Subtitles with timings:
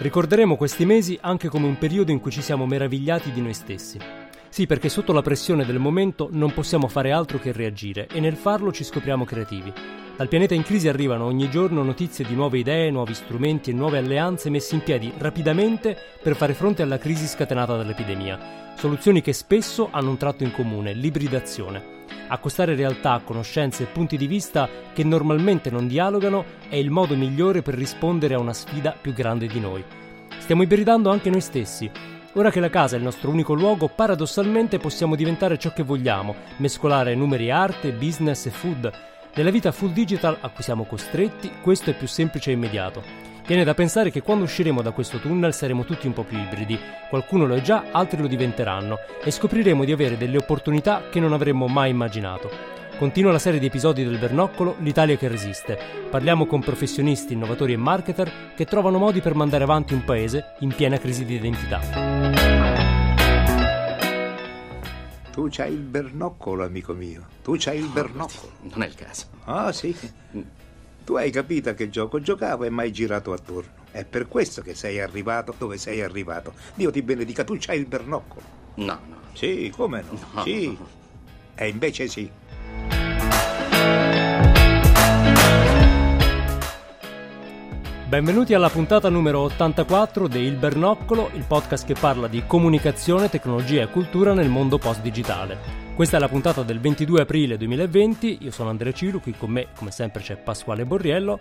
[0.00, 3.98] Ricorderemo questi mesi anche come un periodo in cui ci siamo meravigliati di noi stessi.
[4.48, 8.36] Sì, perché sotto la pressione del momento non possiamo fare altro che reagire e nel
[8.36, 9.72] farlo ci scopriamo creativi.
[10.16, 13.98] Dal pianeta in crisi arrivano ogni giorno notizie di nuove idee, nuovi strumenti e nuove
[13.98, 18.74] alleanze messe in piedi rapidamente per fare fronte alla crisi scatenata dall'epidemia.
[18.76, 21.97] Soluzioni che spesso hanno un tratto in comune, l'ibridazione.
[22.28, 27.62] Accostare realtà, conoscenze e punti di vista che normalmente non dialogano è il modo migliore
[27.62, 29.82] per rispondere a una sfida più grande di noi.
[30.38, 31.90] Stiamo ibridando anche noi stessi.
[32.34, 36.34] Ora che la casa è il nostro unico luogo, paradossalmente possiamo diventare ciò che vogliamo,
[36.58, 38.90] mescolare numeri arte, business e food.
[39.34, 43.27] Nella vita full digital a cui siamo costretti, questo è più semplice e immediato.
[43.48, 46.78] Viene da pensare che quando usciremo da questo tunnel saremo tutti un po' più ibridi,
[47.08, 51.32] qualcuno lo è già, altri lo diventeranno, e scopriremo di avere delle opportunità che non
[51.32, 52.50] avremmo mai immaginato.
[52.98, 55.78] Continua la serie di episodi del Bernoccolo L'Italia che resiste.
[56.10, 60.74] Parliamo con professionisti, innovatori e marketer che trovano modi per mandare avanti un paese in
[60.74, 61.80] piena crisi di identità.
[65.32, 67.26] Tu c'hai il bernoccolo, amico mio.
[67.42, 68.52] Tu c'hai il bernoccolo.
[68.74, 69.24] Non è il caso.
[69.44, 69.96] Ah, sì.
[71.08, 73.70] Tu hai capito a che gioco giocavo e mai girato attorno.
[73.90, 76.52] È per questo che sei arrivato dove sei arrivato.
[76.74, 78.44] Dio ti benedica, tu c'hai il bernoccolo.
[78.74, 79.16] No, no.
[79.32, 80.20] Sì, come no?
[80.34, 80.42] No.
[80.42, 80.76] Sì.
[81.54, 82.30] E invece sì.
[88.08, 93.82] Benvenuti alla puntata numero 84 di Il Bernoccolo, il podcast che parla di comunicazione, tecnologia
[93.82, 95.58] e cultura nel mondo post-digitale.
[95.94, 99.66] Questa è la puntata del 22 aprile 2020, io sono Andrea Cilu, qui con me
[99.76, 101.38] come sempre c'è Pasquale Borriello.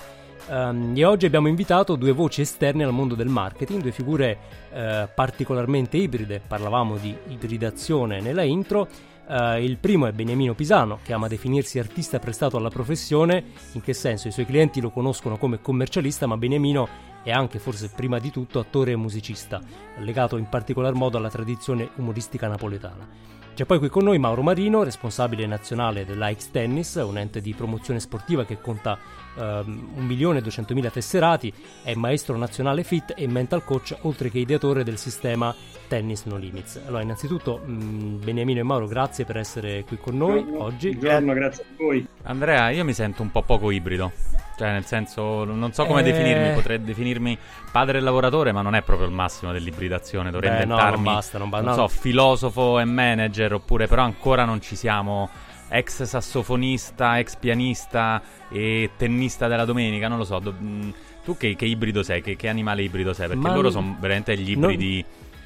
[0.49, 4.37] Ehm, e oggi abbiamo invitato due voci esterne al mondo del marketing, due figure
[4.73, 8.89] eh, particolarmente ibride, parlavamo di ibridazione nella intro,
[9.27, 13.91] Uh, il primo è Beniamino Pisano, che ama definirsi artista prestato alla professione, in che
[13.93, 16.87] senso i suoi clienti lo conoscono come commercialista, ma Beniamino
[17.23, 19.59] è anche, forse prima di tutto, attore e musicista,
[19.97, 23.05] legato in particolar modo alla tradizione umoristica napoletana.
[23.53, 27.99] C'è poi qui con noi Mauro Marino, responsabile nazionale dell'Aix Tennis, un ente di promozione
[27.99, 28.97] sportiva che conta
[29.37, 31.53] um, 1.200.000 tesserati,
[31.83, 35.53] è maestro nazionale fit e mental coach, oltre che ideatore del sistema
[35.87, 36.81] Tennis No Limits.
[36.85, 40.63] Allora, innanzitutto, mh, Beniamino e Mauro, grazie per essere qui con noi Buongiorno.
[40.63, 40.89] oggi.
[40.95, 42.07] Buongiorno, grazie a voi.
[42.23, 44.11] Andrea, io mi sento un po' poco ibrido.
[44.57, 46.03] Cioè, nel senso, non so come Eh.
[46.03, 46.53] definirmi.
[46.55, 47.37] Potrei definirmi
[47.71, 50.31] padre e lavoratore, ma non è proprio il massimo dell'ibridazione.
[50.31, 51.73] Dovrei Beh, no, inventarmi, non basta, non ba- no.
[51.75, 55.29] so, filosofo e manager, oppure però ancora non ci siamo.
[55.69, 60.39] Ex sassofonista, ex pianista e tennista della domenica, non lo so.
[60.39, 60.93] do- mh,
[61.25, 62.21] tu che, che ibrido sei?
[62.21, 63.27] Che, che animale ibrido sei?
[63.27, 65.03] Perché Ma- loro sono veramente gli non- ibridi,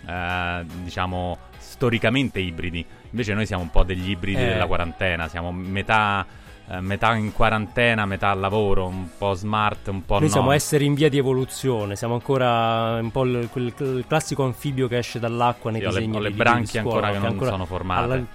[0.08, 2.86] eh, diciamo, storicamente ibridi.
[3.10, 4.46] Invece noi siamo un po' degli ibridi Eh.
[4.50, 6.24] della quarantena, siamo metà,
[6.70, 10.30] eh, metà in quarantena, metà al lavoro, un po' smart, un po' Noi no.
[10.30, 14.88] siamo esseri in via di evoluzione, siamo ancora un po' il, quel, quel classico anfibio
[14.88, 17.34] che esce dall'acqua nei Sì, ho le- disegni ho le di- branchie scuola, ancora che
[17.36, 18.26] non sono formate.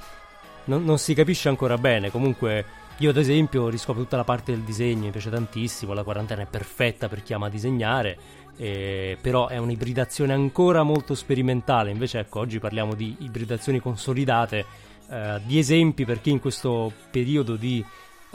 [0.66, 2.64] Non, non si capisce ancora bene, comunque
[2.98, 6.46] io ad esempio riscopro tutta la parte del disegno, mi piace tantissimo, la quarantena è
[6.46, 8.16] perfetta per chi ama disegnare,
[8.56, 14.64] eh, però è un'ibridazione ancora molto sperimentale, invece ecco oggi parliamo di ibridazioni consolidate,
[15.10, 17.84] eh, di esempi per chi in questo periodo di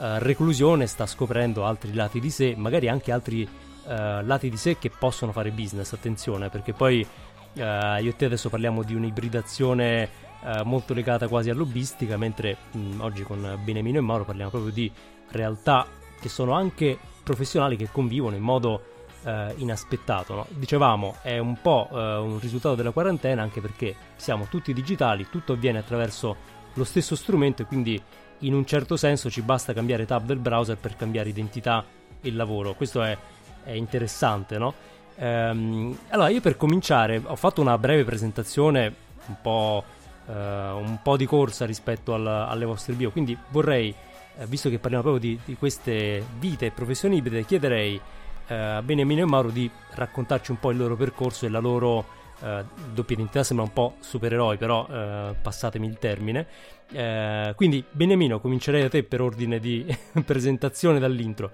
[0.02, 4.78] eh, reclusione sta scoprendo altri lati di sé, magari anche altri eh, lati di sé
[4.78, 7.06] che possono fare business, attenzione, perché poi
[7.54, 13.00] eh, io e te adesso parliamo di un'ibridazione eh, molto legata quasi all'hobbistica, mentre mh,
[13.00, 14.90] oggi con Benemino e Mauro parliamo proprio di
[15.30, 15.86] realtà
[16.20, 18.82] che sono anche professionali che convivono in modo
[19.24, 20.34] eh, inaspettato.
[20.34, 20.46] no?
[20.50, 25.52] Dicevamo, è un po' eh, un risultato della quarantena anche perché siamo tutti digitali, tutto
[25.52, 26.36] avviene attraverso
[26.74, 28.00] lo stesso strumento e quindi
[28.40, 31.84] in un certo senso ci basta cambiare tab del browser per cambiare identità
[32.20, 32.74] e lavoro.
[32.74, 33.16] Questo è,
[33.64, 34.74] è interessante, no?
[35.16, 38.94] Ehm, allora, io per cominciare ho fatto una breve presentazione,
[39.26, 39.84] un po',
[40.26, 43.94] eh, un po' di corsa rispetto al- alle vostre bio, quindi vorrei,
[44.36, 48.00] eh, visto che parliamo proprio di, di queste vite e professioni ibride, chiederei
[48.48, 52.06] eh, a Beniamino e Mauro di raccontarci un po' il loro percorso e la loro
[52.40, 56.46] eh, doppia identità, sembra un po' supereroi, però eh, passatemi il termine.
[56.90, 59.86] Eh, quindi Beniamino, comincerei da te per ordine di
[60.24, 61.52] presentazione dall'intro.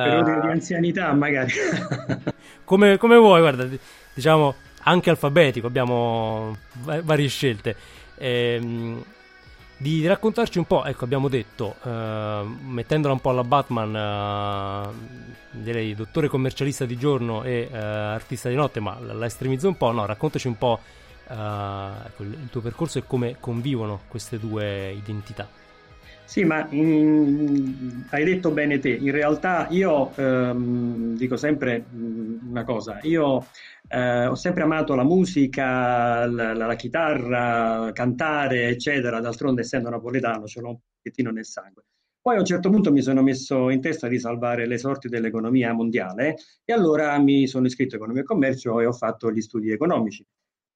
[0.00, 1.52] Per Eh, ordine di anzianità, magari.
[2.64, 3.78] come, come vuoi, guarda, di-
[4.12, 7.76] diciamo anche alfabetico, abbiamo va- varie scelte.
[8.22, 9.04] Ehm,
[9.76, 15.92] di raccontarci un po', ecco, abbiamo detto, eh, mettendola un po' alla Batman, eh, direi
[15.96, 19.90] dottore commercialista di giorno e eh, artista di notte, ma la, la estremizzo un po',
[19.90, 20.78] no, raccontaci un po'
[21.28, 25.48] eh, ecco, il, tuo percorso e come convivono queste due identità.
[26.24, 28.90] Sì, ma in, hai detto bene te.
[28.90, 33.00] In realtà io ehm, dico sempre mm, una cosa.
[33.02, 33.44] Io
[33.92, 39.20] eh, ho sempre amato la musica, la, la, la, chitarra, cantare, eccetera.
[39.20, 41.84] D'altronde, essendo napoletano, ce l'ho un pochettino nel sangue.
[42.22, 45.72] Poi a un certo punto mi sono messo in testa di salvare le sorti dell'economia
[45.72, 49.72] mondiale e allora mi sono iscritto a Economia e Commercio e ho fatto gli studi
[49.72, 50.24] economici.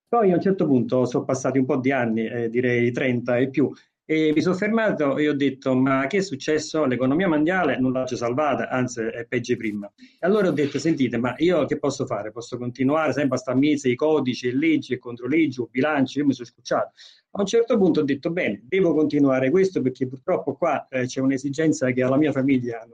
[0.09, 3.49] Poi a un certo punto sono passati un po' di anni, eh, direi 30 e
[3.49, 3.71] più,
[4.08, 6.85] e mi sono fermato e ho detto, ma che è successo?
[6.85, 9.93] L'economia mondiale non l'ha già salvata, anzi è peggio prima.
[9.97, 12.31] E allora ho detto, sentite, ma io che posso fare?
[12.31, 16.19] Posso continuare sempre a stare mese i codici, leggi e controleggi o bilanci?
[16.19, 16.93] Io mi sono scucciato.
[17.32, 21.20] A un certo punto ho detto, bene, devo continuare questo perché purtroppo qua eh, c'è
[21.20, 22.87] un'esigenza che alla mia famiglia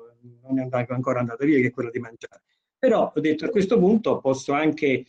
[0.43, 2.41] non è ancora andata via, che è quella di mangiare.
[2.79, 5.05] Però ho detto, a questo punto posso anche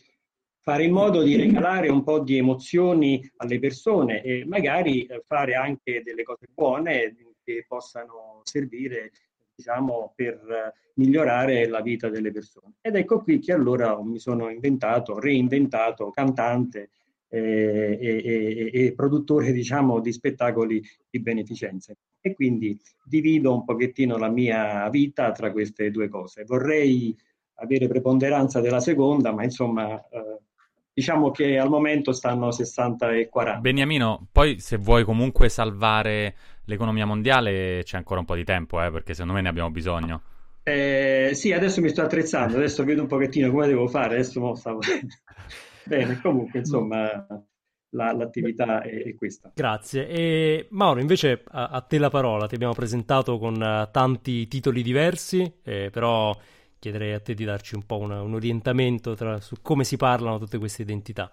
[0.64, 5.54] fare in modo di regalare un po' di emozioni alle persone e magari eh, fare
[5.54, 7.14] anche delle cose buone
[7.44, 9.12] che possano servire
[9.54, 12.76] diciamo, per eh, migliorare la vita delle persone.
[12.80, 16.88] Ed ecco qui che allora mi sono inventato, reinventato cantante
[17.28, 21.92] eh, e, e, e, produttore diciamo, di spettacoli di beneficenza.
[22.22, 26.44] E quindi divido un pochettino la mia vita tra queste due cose.
[26.44, 27.14] Vorrei
[27.56, 30.38] avere preponderanza della seconda, ma insomma eh,
[30.94, 33.60] diciamo che al momento stanno 60 e 40.
[33.60, 36.36] Beniamino, poi se vuoi comunque salvare
[36.66, 40.22] l'economia mondiale c'è ancora un po' di tempo, eh, perché secondo me ne abbiamo bisogno.
[40.62, 44.54] Eh, sì, adesso mi sto attrezzando, adesso vedo un pochettino come devo fare, adesso mo
[44.54, 44.78] stavo...
[45.86, 47.26] Bene, comunque insomma
[47.90, 49.50] la, l'attività è, è, questa.
[49.54, 50.08] Grazie.
[50.08, 54.82] E Mauro, invece a, a, te la parola, ti abbiamo presentato con uh, tanti titoli
[54.82, 56.34] diversi, eh, però
[56.84, 60.38] chiederei a te di darci un po' una, un orientamento tra, su come si parlano
[60.38, 61.32] tutte queste identità.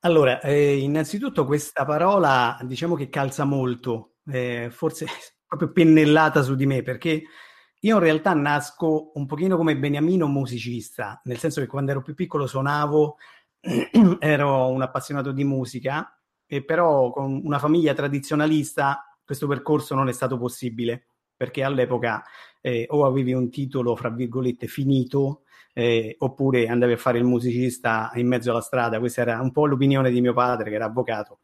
[0.00, 5.06] Allora, eh, innanzitutto questa parola diciamo che calza molto, eh, forse
[5.46, 7.22] proprio pennellata su di me, perché
[7.80, 12.14] io in realtà nasco un pochino come Beniamino musicista, nel senso che quando ero più
[12.14, 13.16] piccolo suonavo,
[14.20, 16.14] ero un appassionato di musica,
[16.46, 22.22] e però con una famiglia tradizionalista questo percorso non è stato possibile, perché all'epoca
[22.60, 25.42] eh, o avevi un titolo, fra virgolette, finito,
[25.72, 28.98] eh, oppure andavi a fare il musicista in mezzo alla strada.
[28.98, 31.40] Questa era un po' l'opinione di mio padre, che era avvocato.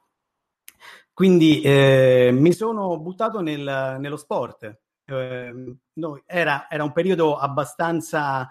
[1.13, 4.81] Quindi eh, mi sono buttato nel, nello sport.
[5.07, 8.47] Eh, no, era, era, un periodo abbastanza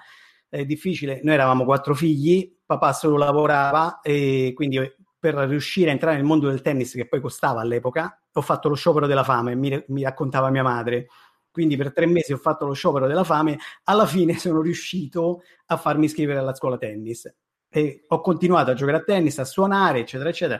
[0.49, 1.19] eh, difficile.
[1.21, 4.79] Noi eravamo quattro figli, papà solo lavorava e quindi
[5.19, 8.75] per riuscire a entrare nel mondo del tennis, che poi costava all'epoca, ho fatto lo
[8.75, 11.07] sciopero della fame, mi, mi raccontava mia madre
[11.55, 15.77] quindi per tre mesi ho fatto lo sciopero della fame, alla fine sono riuscito a
[15.77, 17.33] farmi iscrivere alla scuola tennis
[17.69, 20.59] e ho continuato a giocare a tennis, a suonare, eccetera, eccetera.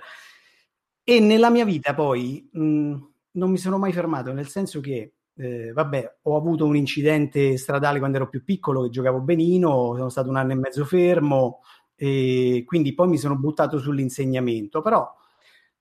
[1.04, 2.96] E nella mia vita poi mh,
[3.32, 8.00] non mi sono mai fermato, nel senso che, eh, vabbè, ho avuto un incidente stradale
[8.00, 11.60] quando ero più piccolo, che giocavo benino, sono stato un anno e mezzo fermo,
[11.94, 15.14] e quindi poi mi sono buttato sull'insegnamento, però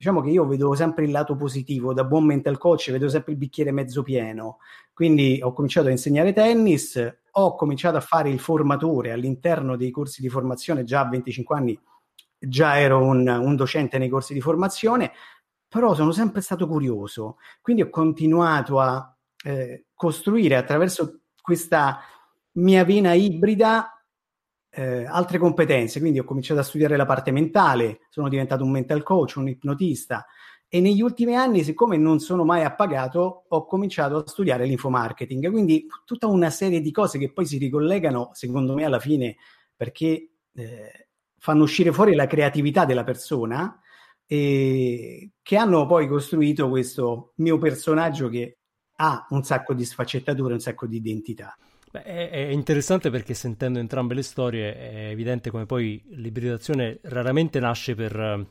[0.05, 3.39] diciamo che io vedo sempre il lato positivo, da buon mental coach vedo sempre il
[3.39, 4.59] bicchiere mezzo pieno,
[4.93, 10.21] quindi ho cominciato a insegnare tennis, ho cominciato a fare il formatore all'interno dei corsi
[10.21, 11.81] di formazione, già a 25 anni
[12.39, 15.11] già ero un, un docente nei corsi di formazione,
[15.67, 21.99] però sono sempre stato curioso, quindi ho continuato a eh, costruire attraverso questa
[22.57, 23.94] mia vena ibrida
[24.75, 29.03] eh, altre competenze, quindi ho cominciato a studiare la parte mentale, sono diventato un mental
[29.03, 30.27] coach, un ipnotista.
[30.69, 35.87] E negli ultimi anni, siccome non sono mai appagato, ho cominciato a studiare l'infomarketing, quindi
[36.05, 39.37] tutta una serie di cose che poi si ricollegano, secondo me, alla fine,
[39.77, 43.79] perché eh, fanno uscire fuori la creatività della persona
[44.27, 48.59] e che hanno poi costruito questo mio personaggio che
[48.97, 51.57] ha un sacco di sfaccettature, un sacco di identità.
[51.95, 57.95] Beh, è, interessante perché sentendo entrambe le storie è evidente come poi l'ibridazione raramente nasce
[57.95, 58.47] per eh,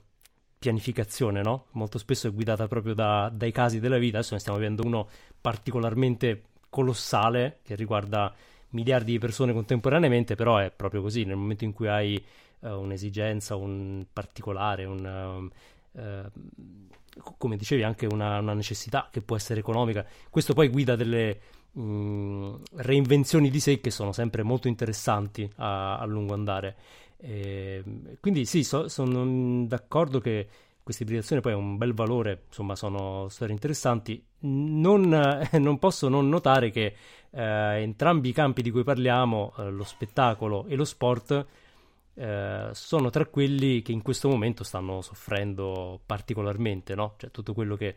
[0.58, 1.66] pianificazione, no?
[1.72, 4.20] Molto spesso è guidata proprio da, dai casi della vita.
[4.20, 5.10] Adesso ne stiamo vedendo uno
[5.42, 8.34] particolarmente colossale che riguarda
[8.70, 12.24] miliardi di persone contemporaneamente, però è proprio così, nel momento in cui hai
[12.60, 15.52] uh, un'esigenza, un particolare, un...
[15.94, 16.32] Uh, uh,
[17.38, 20.06] come dicevi, anche una, una, necessità che può essere economica.
[20.30, 21.40] Questo poi guida delle,
[21.74, 26.76] mh, mm, reinvenzioni di sé che sono sempre molto interessanti a, a lungo andare.
[27.18, 27.84] E,
[28.20, 30.48] quindi sì, so, sono d'accordo che
[30.84, 34.24] questa ibridazione poi ha un bel valore, insomma sono storie interessanti.
[34.40, 35.14] Non,
[35.52, 36.94] eh, non posso non notare che
[37.32, 41.46] eh, entrambi i campi di cui parliamo, eh, lo spettacolo e lo sport,
[42.16, 47.16] eh, sono tra quelli che in questo momento stanno soffrendo particolarmente, no?
[47.18, 47.96] Cioè tutto quello che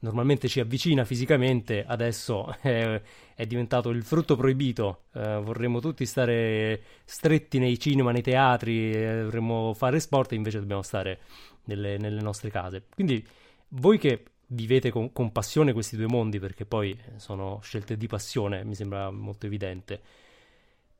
[0.00, 3.00] normalmente ci avvicina fisicamente, adesso è,
[3.34, 5.04] è diventato il frutto proibito.
[5.12, 10.82] Eh, vorremmo tutti stare stretti nei cinema, nei teatri, eh, vorremmo fare sport invece dobbiamo
[10.82, 11.20] stare
[11.64, 12.84] nelle, nelle nostre case.
[12.94, 13.24] Quindi
[13.68, 18.64] voi che vivete con, con, passione questi due mondi, perché poi sono scelte di passione,
[18.64, 20.00] mi sembra molto evidente.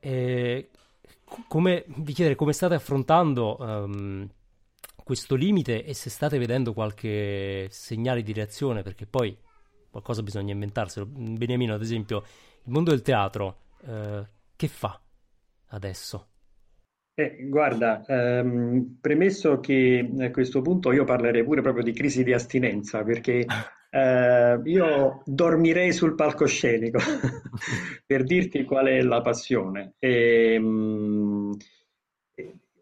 [0.01, 0.71] E
[1.49, 4.29] come, vi chiedere come state affrontando um,
[5.07, 9.39] questo limite e se state vedendo qualche segnale di reazione, perché poi
[9.89, 11.07] qualcosa bisogna inventarselo.
[11.07, 12.25] Beniamino, ad esempio,
[12.65, 15.01] il mondo del teatro, eh, che fa
[15.69, 16.31] adesso?
[17.15, 22.33] Eh, guarda, ehm, premesso che a questo punto io parlerei pure proprio di crisi di
[22.33, 23.47] astinenza, perché
[23.91, 26.99] eh, io dormirei sul palcoscenico
[28.05, 29.95] per dirti qual è la passione.
[30.01, 31.57] E, ehm,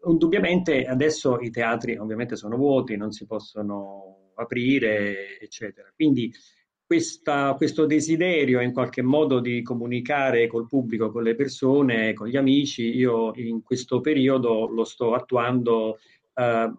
[0.05, 5.91] indubbiamente adesso i teatri ovviamente sono vuoti, non si possono aprire, eccetera.
[5.95, 6.31] Quindi
[6.85, 12.37] questa, questo desiderio in qualche modo di comunicare col pubblico, con le persone, con gli
[12.37, 15.97] amici, io in questo periodo lo sto attuando
[16.35, 16.71] eh,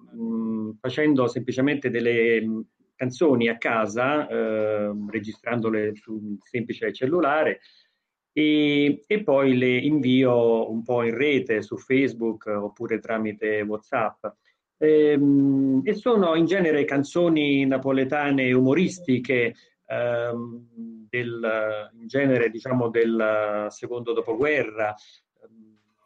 [0.80, 2.64] facendo semplicemente delle
[2.95, 7.61] canzoni a casa, eh, registrandole su un semplice cellulare
[8.38, 14.26] e, e, poi le invio un po' in rete su Facebook oppure tramite WhatsApp.
[14.76, 19.55] E, ehm, e sono in genere canzoni napoletane umoristiche,
[19.87, 20.66] ehm,
[21.09, 24.95] del, in genere diciamo del secondo dopoguerra,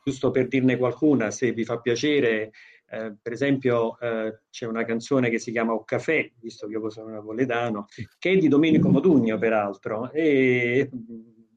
[0.04, 2.52] giusto per dirne qualcuna, se vi fa piacere.
[2.92, 6.90] Eh, per esempio eh, c'è una canzone che si chiama O Caffè, visto che io
[6.90, 7.86] sono napoletano,
[8.20, 10.88] che è di Domenico Modugno peraltro, e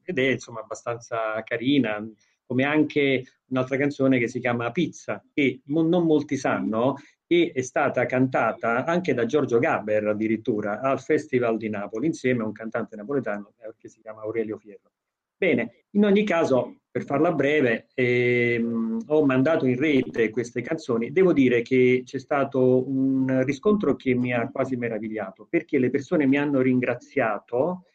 [0.04, 2.06] ed è insomma abbastanza carina,
[2.46, 6.96] come anche un'altra canzone che si chiama Pizza, che non molti sanno,
[7.26, 12.46] che è stata cantata anche da Giorgio Gaber addirittura al Festival di Napoli, insieme a
[12.46, 14.90] un cantante napoletano eh, che si chiama Aurelio Fierro.
[15.36, 21.10] Bene, in ogni caso, per farla breve, ehm, ho mandato in rete queste canzoni.
[21.10, 26.26] Devo dire che c'è stato un riscontro che mi ha quasi meravigliato, perché le persone
[26.26, 27.86] mi hanno ringraziato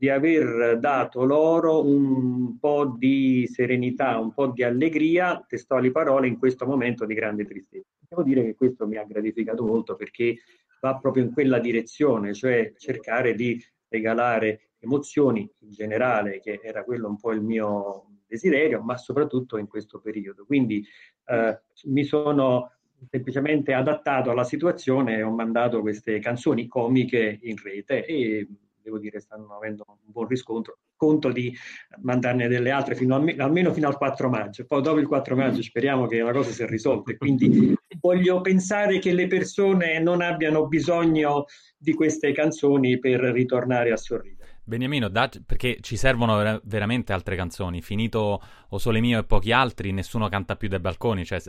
[0.00, 6.38] di aver dato loro un po' di serenità, un po' di allegria, testuali parole, in
[6.38, 7.86] questo momento di grande tristezza.
[8.08, 10.38] Devo dire che questo mi ha gratificato molto perché
[10.80, 17.06] va proprio in quella direzione, cioè cercare di regalare emozioni in generale, che era quello
[17.06, 20.46] un po' il mio desiderio, ma soprattutto in questo periodo.
[20.46, 20.82] Quindi
[21.26, 22.72] eh, mi sono
[23.10, 28.48] semplicemente adattato alla situazione e ho mandato queste canzoni comiche in rete e
[28.82, 30.78] devo dire stanno avendo un buon riscontro.
[30.96, 31.56] Conto di
[32.02, 35.62] mandarne delle altre fino a, almeno fino al 4 maggio, poi dopo il 4 maggio
[35.62, 37.16] speriamo che la cosa sia risolta.
[37.16, 41.46] Quindi voglio pensare che le persone non abbiano bisogno
[41.76, 44.39] di queste canzoni per ritornare a sorridere.
[44.70, 47.82] Beniamino, da, perché ci servono ver- veramente altre canzoni.
[47.82, 51.24] Finito O Sole Mio e pochi altri, nessuno canta più dai balconi.
[51.24, 51.42] Cioè,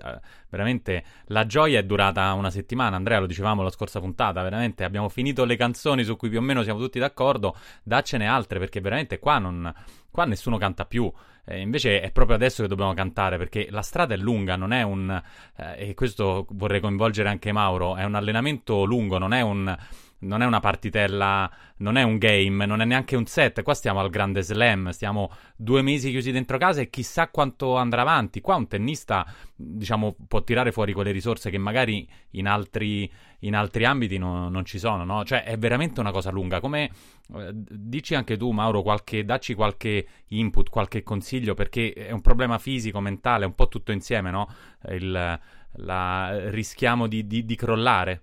[0.49, 2.95] veramente la gioia è durata una settimana.
[2.95, 4.41] Andrea, lo dicevamo la scorsa puntata.
[4.41, 7.55] Veramente abbiamo finito le canzoni su cui più o meno siamo tutti d'accordo.
[7.83, 9.71] Daccene altre, perché veramente qua, non,
[10.09, 11.11] qua nessuno canta più.
[11.45, 14.81] Eh, invece è proprio adesso che dobbiamo cantare perché la strada è lunga, non è
[14.81, 15.21] un.
[15.57, 17.97] Eh, e questo vorrei coinvolgere anche Mauro.
[17.97, 19.77] È un allenamento lungo, non è un
[20.21, 23.61] non è una partitella, non è un game, non è neanche un set.
[23.63, 28.01] Qua stiamo al grande slam, stiamo due mesi chiusi dentro casa e chissà quanto andrà
[28.01, 28.41] avanti.
[28.41, 29.25] Qua un tennista,
[29.55, 34.65] diciamo, può tirare fuori quelle risorse che magari in altri, in altri ambiti no, non
[34.65, 35.23] ci sono, no?
[35.23, 36.59] Cioè è veramente una cosa lunga.
[36.59, 36.91] Come
[37.35, 42.57] eh, dici anche tu, Mauro, qualche, dacci qualche input, qualche consiglio, perché è un problema
[42.59, 44.47] fisico, mentale, un po' tutto insieme, no?
[44.89, 45.39] Il,
[45.73, 48.21] la, rischiamo di, di, di crollare.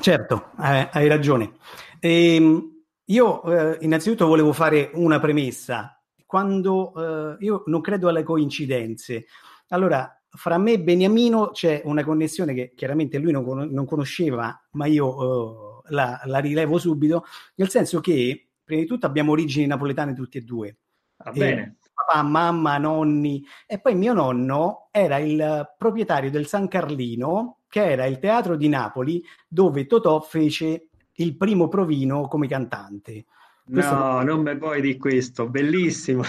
[0.00, 1.54] Certo, eh, hai ragione.
[2.00, 6.00] Ehm, io eh, innanzitutto volevo fare una premessa.
[6.26, 9.26] Quando eh, io non credo alle coincidenze,
[9.68, 14.62] allora fra me e Beniamino c'è una connessione che chiaramente lui non, con- non conosceva,
[14.72, 19.66] ma io eh, la, la, rilevo subito, nel senso che prima di tutto abbiamo origini
[19.66, 20.76] napoletane tutti e due.
[21.16, 21.78] Ah, bene.
[21.94, 28.06] Papà, mamma, nonni, e poi mio nonno era il proprietario del San Carlino che era
[28.06, 33.26] il teatro di Napoli dove Totò fece il primo provino come cantante.
[33.70, 36.22] Questo no, non me vuoi di questo, bellissimo.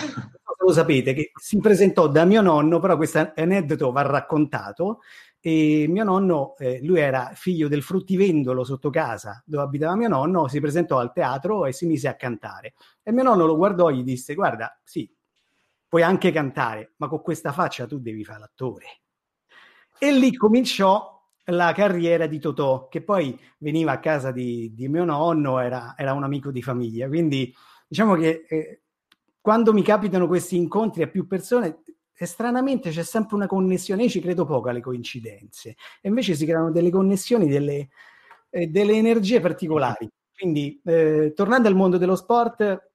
[0.61, 4.99] Lo sapete che si presentò da mio nonno, però questo aneddoto va raccontato.
[5.39, 10.49] E mio nonno, eh, lui era figlio del fruttivendolo sotto casa dove abitava mio nonno,
[10.49, 12.73] si presentò al teatro e si mise a cantare.
[13.01, 15.09] E mio nonno lo guardò e gli disse: Guarda, sì,
[15.87, 18.85] puoi anche cantare, ma con questa faccia tu devi fare l'attore.
[19.97, 21.18] E lì cominciò
[21.49, 26.13] la carriera di Totò, che poi veniva a casa di, di mio nonno, era, era,
[26.13, 27.07] un amico di famiglia.
[27.07, 27.53] Quindi
[27.87, 28.81] diciamo che eh,
[29.41, 31.81] quando mi capitano questi incontri a più persone,
[32.21, 36.45] e stranamente c'è sempre una connessione, io ci credo poco alle coincidenze, e invece si
[36.45, 37.89] creano delle connessioni, delle,
[38.49, 40.09] eh, delle energie particolari.
[40.35, 42.91] Quindi, eh, tornando al mondo dello sport,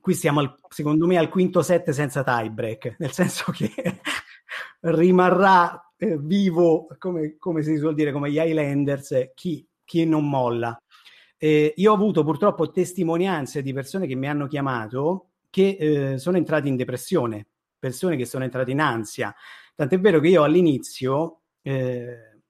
[0.00, 3.70] qui siamo, al, secondo me, al quinto set senza tie break, nel senso che
[4.80, 10.76] rimarrà eh, vivo, come, come, si suol dire, come gli Highlanders, chi, chi non molla.
[11.36, 16.36] Eh, io ho avuto purtroppo testimonianze di persone che mi hanno chiamato che eh, sono
[16.36, 17.46] entrati in depressione
[17.84, 19.34] persone che sono entrate in ansia.
[19.74, 22.40] Tant'è vero che io all'inizio eh,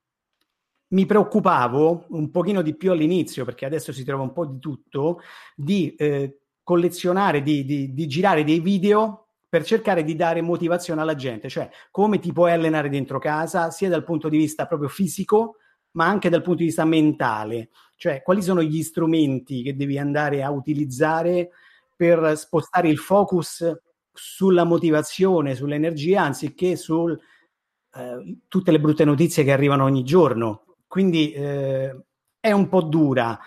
[0.89, 5.21] mi preoccupavo un pochino di più all'inizio, perché adesso si trova un po' di tutto,
[5.57, 9.24] di eh, collezionare, di, di, di girare dei video
[9.55, 13.89] per cercare di dare motivazione alla gente, cioè come ti puoi allenare dentro casa, sia
[13.89, 15.59] dal punto di vista proprio fisico,
[15.93, 20.43] ma anche dal punto di vista mentale, cioè quali sono gli strumenti che devi andare
[20.43, 21.51] a utilizzare
[21.95, 23.81] per spostare il focus
[24.13, 30.65] sulla motivazione, sull'energia, anziché su eh, tutte le brutte notizie che arrivano ogni giorno.
[30.89, 31.97] Quindi eh,
[32.41, 33.39] è un po' dura.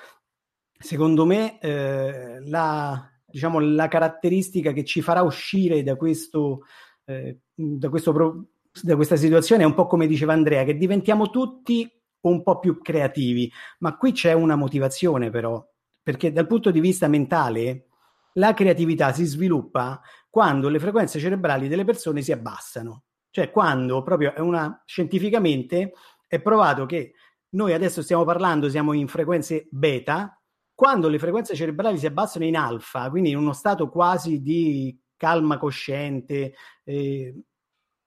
[0.79, 6.61] Secondo me eh, la, diciamo, la caratteristica che ci farà uscire da, questo,
[7.05, 8.45] eh, da, pro,
[8.81, 11.87] da questa situazione è un po' come diceva Andrea, che diventiamo tutti
[12.21, 15.63] un po' più creativi, ma qui c'è una motivazione però,
[16.01, 17.85] perché dal punto di vista mentale
[18.33, 23.03] la creatività si sviluppa quando le frequenze cerebrali delle persone si abbassano.
[23.29, 25.93] Cioè quando proprio è una scientificamente
[26.25, 27.13] è provato che
[27.49, 30.36] noi adesso stiamo parlando, siamo in frequenze beta,
[30.77, 35.57] quando le frequenze cerebrali si abbassano in alfa, quindi in uno stato quasi di calma
[35.57, 36.53] cosciente
[36.83, 37.35] eh,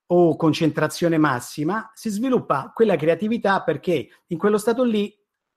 [0.07, 5.13] o concentrazione massima, si sviluppa quella creatività perché in quello stato lì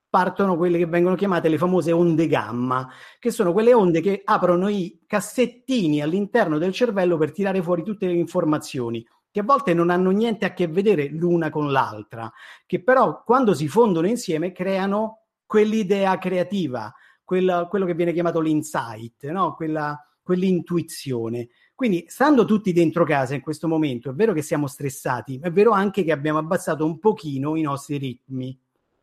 [0.08, 2.88] partono quelle che vengono chiamate le famose onde gamma,
[3.20, 8.08] che sono quelle onde che aprono i cassettini all'interno del cervello per tirare fuori tutte
[8.08, 12.32] le informazioni che a volte non hanno niente a che vedere l'una con l'altra,
[12.66, 16.92] che però quando si fondono insieme creano quell'idea creativa,
[17.24, 19.54] quella, quello che viene chiamato l'insight, no?
[19.54, 21.48] quella, quell'intuizione.
[21.74, 25.52] Quindi, stando tutti dentro casa in questo momento, è vero che siamo stressati, ma è
[25.52, 28.56] vero anche che abbiamo abbassato un pochino i nostri ritmi.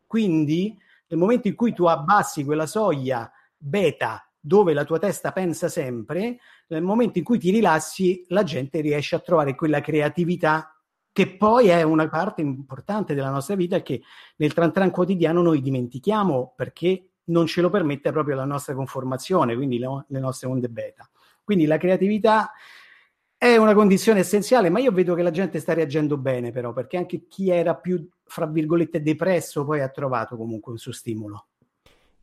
[0.06, 0.76] Quindi
[1.08, 6.38] nel momento in cui tu abbassi quella soglia beta dove la tua testa pensa sempre,
[6.68, 10.74] nel momento in cui ti rilassi, la gente riesce a trovare quella creatività
[11.12, 14.02] che poi è una parte importante della nostra vita che
[14.36, 19.54] nel tran tran quotidiano noi dimentichiamo perché non ce lo permette proprio la nostra conformazione,
[19.54, 21.08] quindi le, le nostre onde beta.
[21.44, 22.52] Quindi la creatività
[23.36, 26.96] è una condizione essenziale, ma io vedo che la gente sta reagendo bene però, perché
[26.96, 31.46] anche chi era più, fra virgolette, depresso poi ha trovato comunque un suo stimolo.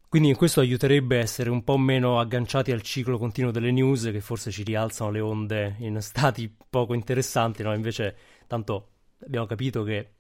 [0.07, 4.21] Quindi questo aiuterebbe a essere un po' meno agganciati al ciclo continuo delle news che
[4.21, 7.75] forse ci rialzano le onde in stati poco interessanti, no?
[7.75, 8.15] Invece,
[8.47, 8.87] tanto
[9.23, 10.13] abbiamo capito che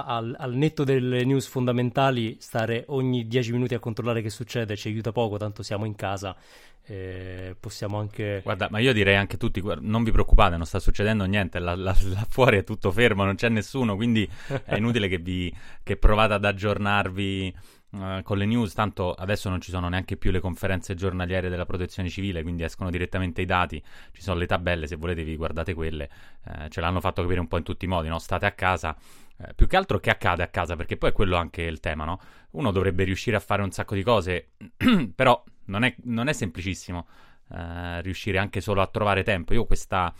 [0.00, 4.88] al, al, netto delle news fondamentali, stare ogni 10 minuti a controllare che succede ci
[4.88, 6.34] aiuta poco, tanto siamo in casa.
[6.84, 8.40] Eh, possiamo anche.
[8.42, 11.58] Guarda, ma io direi anche tutti: non vi preoccupate, non sta succedendo niente.
[11.58, 13.94] Là, là, là fuori è tutto fermo, non c'è nessuno.
[13.94, 14.28] Quindi
[14.64, 17.54] è inutile che, vi, che provate ad aggiornarvi
[17.92, 21.66] Uh, con le news, tanto adesso non ci sono neanche più le conferenze giornaliere della
[21.66, 25.74] protezione civile, quindi escono direttamente i dati, ci sono le tabelle, se volete vi guardate
[25.74, 26.08] quelle,
[26.46, 28.18] uh, ce l'hanno fatto capire un po' in tutti i modi, no?
[28.18, 28.96] state a casa,
[29.48, 32.04] uh, più che altro che accade a casa, perché poi è quello anche il tema,
[32.04, 32.20] no?
[32.52, 34.50] Uno dovrebbe riuscire a fare un sacco di cose,
[35.14, 37.06] però non è, non è semplicissimo.
[38.00, 39.52] riuscire anche solo a trovare tempo.
[39.52, 40.14] Io questa,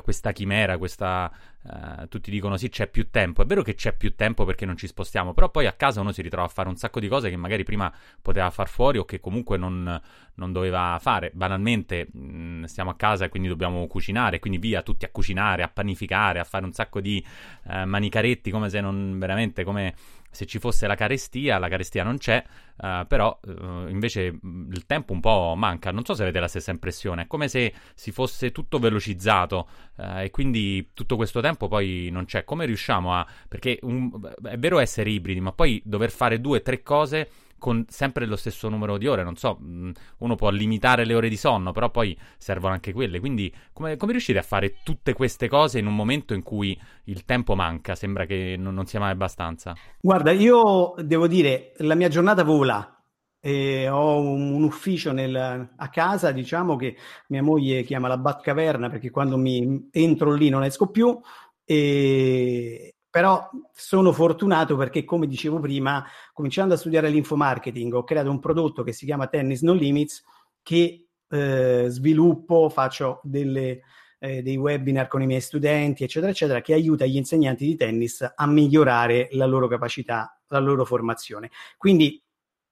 [0.00, 1.30] questa chimera, questa,
[1.64, 3.42] Uh, tutti dicono sì, c'è più tempo.
[3.42, 6.10] È vero che c'è più tempo perché non ci spostiamo, però poi a casa uno
[6.10, 9.04] si ritrova a fare un sacco di cose che magari prima poteva far fuori o
[9.04, 10.00] che comunque non,
[10.34, 11.30] non doveva fare.
[11.32, 15.62] Banalmente mh, mm, stiamo a casa e quindi dobbiamo cucinare, quindi via tutti a cucinare,
[15.62, 17.24] a panificare, a fare un sacco di
[17.64, 19.94] uh, manicaretti come se non veramente come
[20.32, 22.42] se ci fosse la carestia, la carestia non c'è,
[22.78, 25.92] uh, però uh, invece mm, il tempo un po' manca.
[25.92, 30.20] Non so se avete la stessa impressione, è come se si fosse tutto velocizzato uh,
[30.20, 32.44] e quindi tutto questo tempo poi non c'è.
[32.44, 33.26] Come riusciamo a...
[33.46, 34.10] perché un...
[34.42, 37.28] è vero essere ibridi, ma poi dover fare due o tre cose
[37.62, 39.22] con sempre lo stesso numero di ore.
[39.22, 43.20] Non so, mm, uno può limitare le ore di sonno, però poi servono anche quelle.
[43.20, 47.24] Quindi, come, come riuscite a fare tutte queste cose in un momento in cui il
[47.24, 47.94] tempo manca?
[47.94, 49.76] Sembra che non, non sia mai abbastanza.
[50.00, 52.96] Guarda, io devo dire, la mia giornata vola.
[53.38, 56.96] E ho un, un ufficio nel, a casa, diciamo che
[57.28, 61.16] mia moglie chiama la Batcaverna perché quando mi entro lì non esco più.
[61.64, 68.40] E, però sono fortunato perché, come dicevo prima, cominciando a studiare l'infomarketing, ho creato un
[68.40, 70.24] prodotto che si chiama Tennis No Limits
[70.62, 73.82] che eh, sviluppo, faccio delle,
[74.18, 78.32] eh, dei webinar con i miei studenti, eccetera, eccetera, che aiuta gli insegnanti di tennis
[78.34, 81.50] a migliorare la loro capacità, la loro formazione.
[81.76, 82.18] Quindi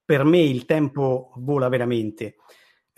[0.03, 2.37] per me il tempo vola veramente.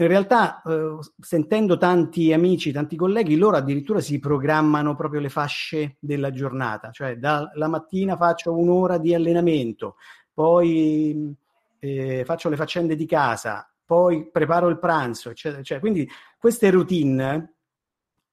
[0.02, 5.96] In realtà, eh, sentendo tanti amici, tanti colleghi, loro addirittura si programmano proprio le fasce
[6.00, 9.96] della giornata, cioè dalla mattina faccio un'ora di allenamento,
[10.32, 11.34] poi
[11.78, 15.80] eh, faccio le faccende di casa, poi preparo il pranzo, eccetera, eccetera.
[15.80, 17.54] Quindi queste routine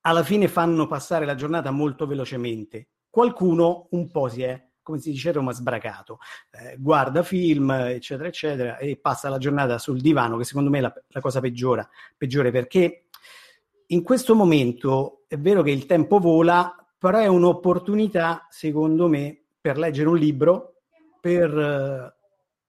[0.01, 2.89] alla fine fanno passare la giornata molto velocemente.
[3.09, 6.17] Qualcuno un po' si è, come si dice a Roma, sbracato,
[6.49, 10.81] eh, guarda film, eccetera, eccetera, e passa la giornata sul divano, che secondo me è
[10.81, 13.05] la, la cosa peggiora, peggiore, perché
[13.87, 19.77] in questo momento è vero che il tempo vola, però è un'opportunità, secondo me, per
[19.77, 20.81] leggere un libro,
[21.21, 22.15] per eh,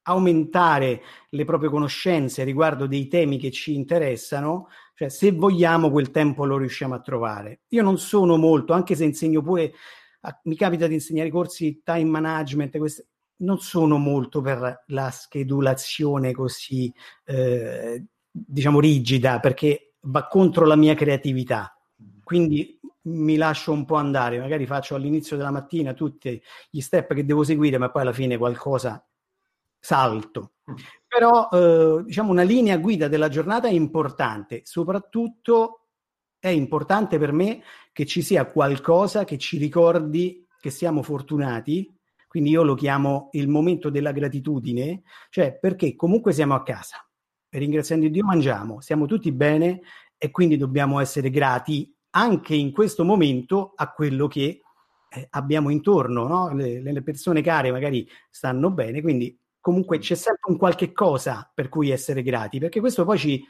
[0.03, 6.45] aumentare le proprie conoscenze riguardo dei temi che ci interessano, cioè se vogliamo quel tempo
[6.45, 7.61] lo riusciamo a trovare.
[7.69, 9.73] Io non sono molto, anche se insegno pure,
[10.45, 13.07] mi capita di insegnare corsi time management, queste,
[13.41, 16.93] non sono molto per la schedulazione così,
[17.25, 21.75] eh, diciamo, rigida, perché va contro la mia creatività.
[22.23, 27.25] Quindi mi lascio un po' andare, magari faccio all'inizio della mattina tutti gli step che
[27.25, 29.05] devo seguire, ma poi alla fine qualcosa
[29.79, 30.53] salto.
[30.71, 30.75] Mm.
[31.09, 35.80] Però eh, diciamo una linea guida della giornata è importante, soprattutto
[36.41, 41.95] è importante per me che ci sia qualcosa che ci ricordi che siamo fortunati,
[42.27, 47.07] quindi io lo chiamo il momento della gratitudine, cioè perché comunque siamo a casa,
[47.51, 49.81] ringraziando Dio mangiamo, siamo tutti bene
[50.17, 54.63] e quindi dobbiamo essere grati anche in questo momento a quello che
[55.11, 56.55] eh, abbiamo intorno, no?
[56.55, 61.69] le, le persone care magari stanno bene, quindi comunque c'è sempre un qualche cosa per
[61.69, 63.45] cui essere grati, perché questo poi ci,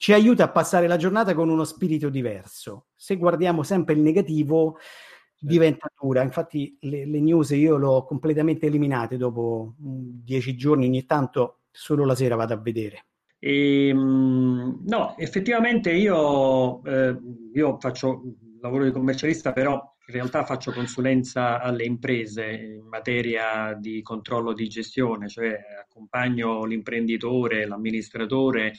[0.00, 2.86] ci aiuta a passare la giornata con uno spirito diverso.
[2.96, 5.46] Se guardiamo sempre il negativo, certo.
[5.46, 6.22] diventa dura.
[6.22, 11.64] Infatti, le, le, news io le ho completamente eliminate dopo mm, dieci giorni, ogni tanto
[11.70, 13.08] solo la sera vado a vedere.
[13.38, 17.18] E, ehm, no, effettivamente io, eh,
[17.52, 18.22] io faccio
[18.62, 24.66] lavoro di commercialista, però in realtà faccio consulenza alle imprese in materia di controllo di
[24.66, 28.72] gestione, cioè accompagno l'imprenditore, l'amministratore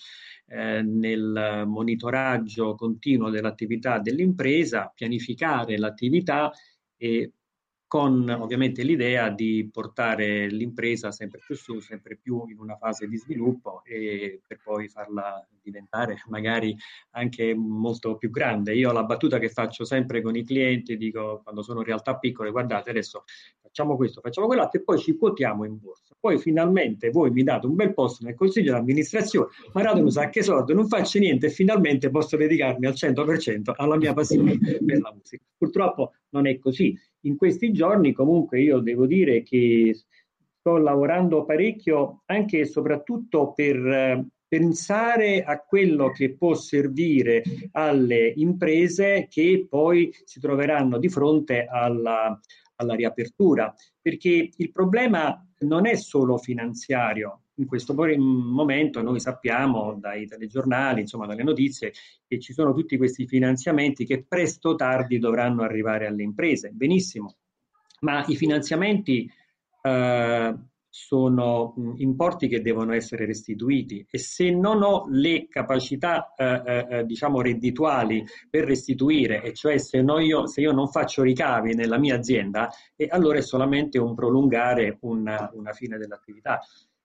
[0.52, 6.52] eh, nel monitoraggio continuo dell'attività dell'impresa, pianificare l'attività
[6.98, 7.32] e
[7.92, 13.18] con ovviamente l'idea di portare l'impresa sempre più su, sempre più in una fase di
[13.18, 16.74] sviluppo e per poi farla diventare magari
[17.10, 18.74] anche molto più grande.
[18.76, 22.52] Io la battuta che faccio sempre con i clienti, dico quando sono in realtà piccole,
[22.52, 23.26] guardate adesso
[23.62, 26.16] facciamo questo, facciamo quell'altro e poi ci quotiamo in borsa.
[26.18, 30.12] Poi finalmente voi mi date un bel posto nel consiglio di amministrazione, ma date un
[30.12, 35.02] sacco soldi, non faccio niente e finalmente posso dedicarmi al 100% alla mia passione per
[35.02, 35.44] la musica.
[35.58, 39.96] Purtroppo non è così in questi giorni comunque io devo dire che
[40.60, 48.34] sto lavorando parecchio anche e soprattutto per eh, pensare a quello che può servire alle
[48.36, 52.38] imprese che poi si troveranno di fronte alla,
[52.76, 60.26] alla riapertura, perché il problema non è solo finanziario, in questo momento noi sappiamo dai
[60.26, 61.94] telegiornali, insomma dalle notizie,
[62.26, 66.72] che ci sono tutti questi finanziamenti che presto o tardi dovranno arrivare alle imprese.
[66.72, 67.36] Benissimo,
[68.02, 69.30] ma i finanziamenti
[69.82, 70.56] eh,
[70.94, 77.06] sono importi che devono essere restituiti e se non ho le capacità eh, eh, eh,
[77.06, 82.16] diciamo reddituali per restituire e cioè se, io, se, io, non faccio ricavi nella mia
[82.16, 86.60] azienda eh, allora è solamente un prolungare una, una fine dell'attività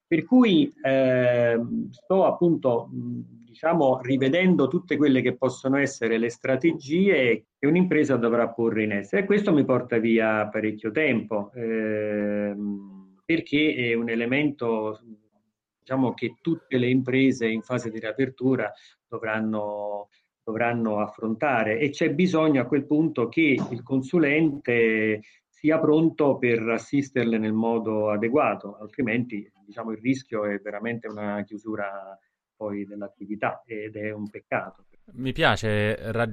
[0.07, 1.59] per cui eh,
[1.91, 8.85] sto appunto diciamo rivedendo tutte quelle che possono essere le strategie che un'impresa dovrà porre
[8.85, 9.23] in essere.
[9.23, 12.55] E questo mi porta via parecchio tempo eh,
[13.25, 15.01] perché è un elemento
[15.79, 18.73] diciamo che tutte le imprese in fase di riapertura
[19.09, 20.09] dovranno
[20.47, 21.81] dovranno affrontare.
[21.81, 25.21] E c'è bisogno a quel punto che il consulente
[25.67, 32.17] sia pronto per assisterle nel modo adeguato, altrimenti diciamo, il rischio è veramente una chiusura
[32.55, 34.85] poi dell'attività ed è un peccato.
[35.15, 36.33] Mi piace ra-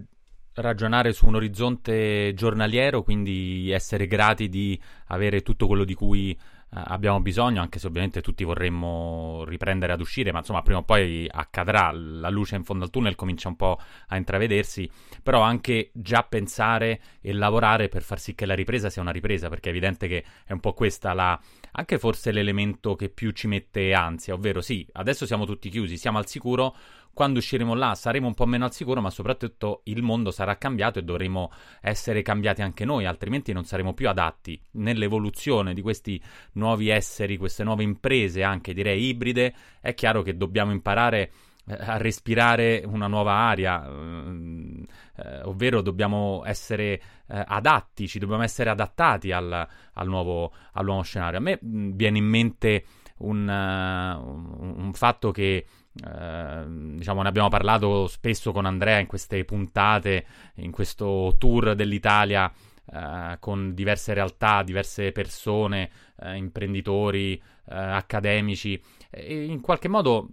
[0.53, 6.37] ragionare su un orizzonte giornaliero, quindi essere grati di avere tutto quello di cui
[6.73, 11.27] abbiamo bisogno, anche se ovviamente tutti vorremmo riprendere ad uscire, ma insomma prima o poi
[11.29, 14.89] accadrà, la luce in fondo al tunnel comincia un po' a intravedersi,
[15.21, 19.49] però anche già pensare e lavorare per far sì che la ripresa sia una ripresa,
[19.49, 21.39] perché è evidente che è un po' questa la,
[21.73, 26.17] anche forse l'elemento che più ci mette ansia, ovvero sì, adesso siamo tutti chiusi, siamo
[26.17, 26.75] al sicuro,
[27.13, 30.99] quando usciremo là saremo un po' meno al sicuro, ma soprattutto il mondo sarà cambiato
[30.99, 36.21] e dovremo essere cambiati anche noi, altrimenti non saremo più adatti nell'evoluzione di questi
[36.53, 39.53] nuovi esseri, queste nuove imprese, anche direi ibride.
[39.79, 41.31] È chiaro che dobbiamo imparare
[41.67, 44.85] eh, a respirare una nuova aria, eh,
[45.17, 49.51] eh, ovvero dobbiamo essere adatti, ci dobbiamo essere adattati al,
[49.93, 51.39] al, nuovo, al nuovo, scenario.
[51.39, 52.85] A me mh, viene in mente
[53.19, 60.25] un, un fatto che eh, diciamo, ne abbiamo parlato spesso con Andrea in queste puntate,
[60.55, 62.51] in questo tour dell'Italia
[62.91, 67.41] eh, con diverse realtà, diverse persone, eh, imprenditori, eh,
[67.75, 68.81] accademici.
[69.09, 70.29] E in qualche modo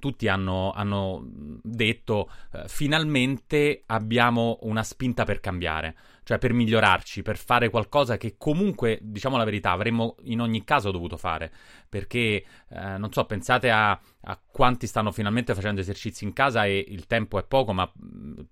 [0.00, 1.22] tutti hanno, hanno
[1.62, 5.94] detto eh, finalmente abbiamo una spinta per cambiare
[6.30, 10.92] cioè per migliorarci, per fare qualcosa che comunque, diciamo la verità, avremmo in ogni caso
[10.92, 11.50] dovuto fare.
[11.88, 16.84] Perché, eh, non so, pensate a, a, quanti stanno finalmente facendo esercizi in casa e
[16.86, 17.92] il tempo è poco, ma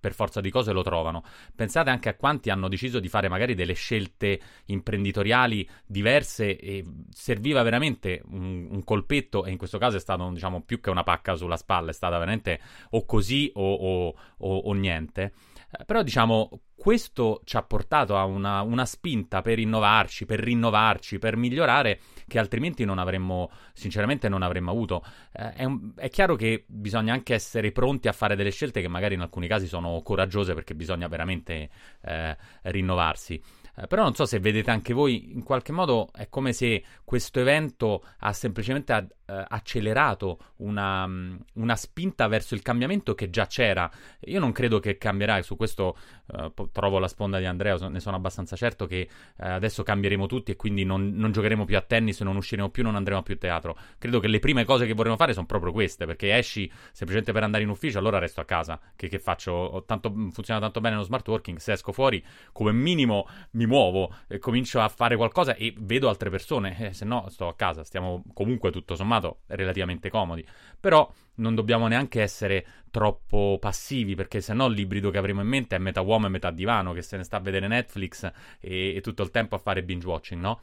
[0.00, 1.22] per forza di cose lo trovano.
[1.54, 7.62] Pensate anche a quanti hanno deciso di fare magari delle scelte imprenditoriali diverse e serviva
[7.62, 11.36] veramente un, un colpetto, e in questo caso è stato, diciamo, più che una pacca
[11.36, 12.60] sulla spalla, è stata veramente
[12.90, 15.32] o così o, o, o, o niente.
[15.70, 21.18] Eh, però diciamo, questo ci ha portato a una, una, spinta per innovarci, per rinnovarci,
[21.18, 25.04] per migliorare, che altrimenti non avremmo, sinceramente, non avremmo avuto.
[25.32, 28.88] Eh, è, un, è, chiaro che bisogna anche essere pronti a fare delle scelte che
[28.88, 31.68] magari in alcuni casi sono coraggiose perché bisogna veramente
[32.02, 33.42] eh, rinnovarsi.
[33.76, 37.40] Eh, però non so se vedete anche voi, in qualche modo è come se questo
[37.40, 43.46] evento ha semplicemente ad, uh, accelerato una, um, una, spinta verso il cambiamento che già
[43.46, 43.90] c'era.
[44.20, 48.00] Io non credo che cambierà, e su questo uh, trovo la sponda di Andrea, ne
[48.00, 52.20] sono abbastanza certo che adesso cambieremo tutti e quindi non, non, giocheremo più a tennis,
[52.20, 53.76] non usciremo più, non andremo più a teatro.
[53.98, 57.42] Credo che le prime cose che vorremmo fare sono proprio queste, perché esci semplicemente per
[57.42, 58.80] andare in ufficio, allora resto a casa.
[58.96, 59.84] Che, che faccio?
[59.86, 64.38] Tanto, funziona tanto bene lo smart working, se esco fuori come minimo mi muovo, e
[64.38, 68.24] comincio a fare qualcosa e vedo altre persone, eh, se no sto a casa, stiamo
[68.32, 70.46] comunque tutto sommato relativamente comodi.
[70.78, 75.76] Però non dobbiamo neanche essere troppo passivi, perché se no l'ibrido che avremo in mente
[75.76, 79.00] è metà uomo e metà divano, che se ne sta a vedere Netflix e, e
[79.00, 80.60] tutto il tempo a fare binge watching, no?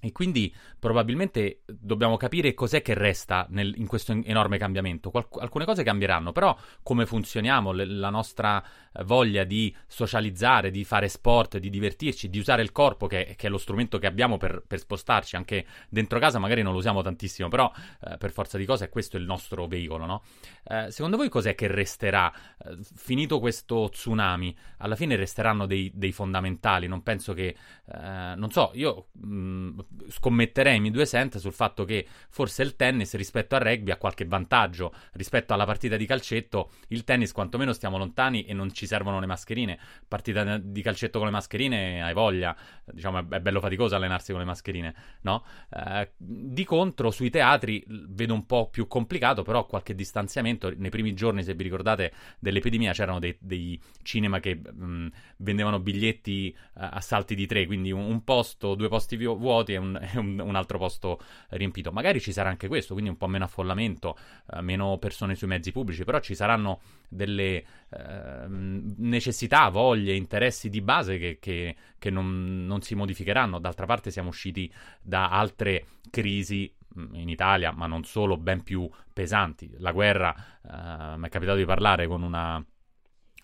[0.00, 5.10] E quindi probabilmente dobbiamo capire cos'è che resta nel, in questo enorme cambiamento.
[5.10, 10.84] Qual- alcune cose cambieranno, però come funzioniamo, le- la nostra eh, voglia di socializzare, di
[10.84, 14.36] fare sport, di divertirci, di usare il corpo, che, che è lo strumento che abbiamo
[14.36, 17.70] per, per, spostarci anche dentro casa, magari non lo usiamo tantissimo, però
[18.04, 20.22] eh, per forza di cose è questo il nostro veicolo, no?
[20.64, 22.32] eh, secondo voi cos'è che resterà?
[22.58, 26.86] Eh, finito questo tsunami, alla fine resteranno dei, dei fondamentali.
[26.86, 27.56] Non penso che,
[27.86, 29.78] eh, non so, io mh, mm,
[30.08, 34.24] scommetterei mi due cent sul fatto che forse il tennis rispetto al rugby ha qualche
[34.24, 36.70] vantaggio rispetto alla partita di calcetto.
[36.88, 39.78] Il tennis, quantomeno, stiamo lontani e non ci servono le mascherine.
[40.06, 44.46] Partita di calcetto con le mascherine, hai voglia, diciamo, è bello faticoso allenarsi con le
[44.46, 45.44] mascherine, no?
[45.70, 50.72] Eh, di contro, sui teatri vedo un po' più complicato, però qualche distanziamento.
[50.76, 56.54] Nei primi giorni, se vi ricordate, dell'epidemia c'erano dei, dei cinema che mh, vendevano biglietti
[56.56, 60.54] uh, a salti di tre, quindi un, un posto, due posti vuoti un, un, un,
[60.54, 61.92] altro posto riempito.
[61.92, 65.72] Magari ci sarà anche questo, quindi un po' meno affollamento, uh, meno persone sui mezzi
[65.72, 72.66] pubblici, però ci saranno delle uh, necessità, voglie, interessi di base che, che, che non,
[72.66, 73.58] non si modificheranno.
[73.58, 78.88] D'altra parte siamo usciti da altre crisi mm, in Italia, ma non solo, ben più
[79.12, 79.70] pesanti.
[79.78, 82.62] La guerra, uh, mi è capitato di parlare con una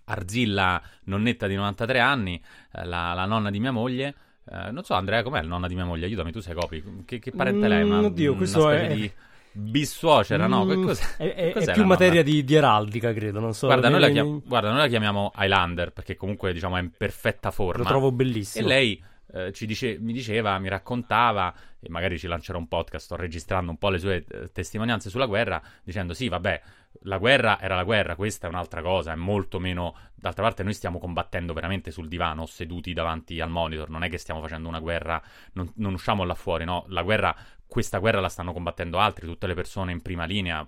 [0.06, 2.42] Arzilla nonnetta di 93 anni,
[2.72, 4.14] uh, la, la, nonna di mia moglie,
[4.46, 6.06] Uh, non so, Andrea, com'è il nonna di mia moglie?
[6.06, 6.82] Aiutami, tu sei copi.
[7.04, 7.84] Che, che parente mm, lei?
[7.84, 8.94] Ma, oddio, questo è...
[8.94, 9.10] di
[9.52, 10.64] bissuocera, no?
[10.64, 11.16] Mm, cos'è?
[11.16, 13.40] È, è, è più materia di, di, eraldica, credo.
[13.40, 13.66] Non so.
[13.66, 17.50] Guarda, noi la, chiam- guarda, noi la chiamiamo Highlander perché comunque diciamo è in perfetta
[17.50, 17.82] forma.
[17.82, 18.66] Lo trovo bellissimo.
[18.66, 23.16] E lei eh, dice, mi diceva, mi raccontava, e magari ci lancerò un podcast, sto
[23.16, 26.62] registrando un po' le sue eh, testimonianze sulla guerra, dicendo sì, vabbè,
[27.02, 29.94] la guerra era la guerra, questa è un'altra cosa, è molto meno...
[30.14, 34.16] D'altra parte noi stiamo combattendo veramente sul divano, seduti davanti al monitor, non è che
[34.16, 36.84] stiamo facendo una guerra, non, non usciamo là fuori, no?
[36.88, 40.66] La guerra, questa guerra la stanno combattendo altri, tutte le persone in prima linea,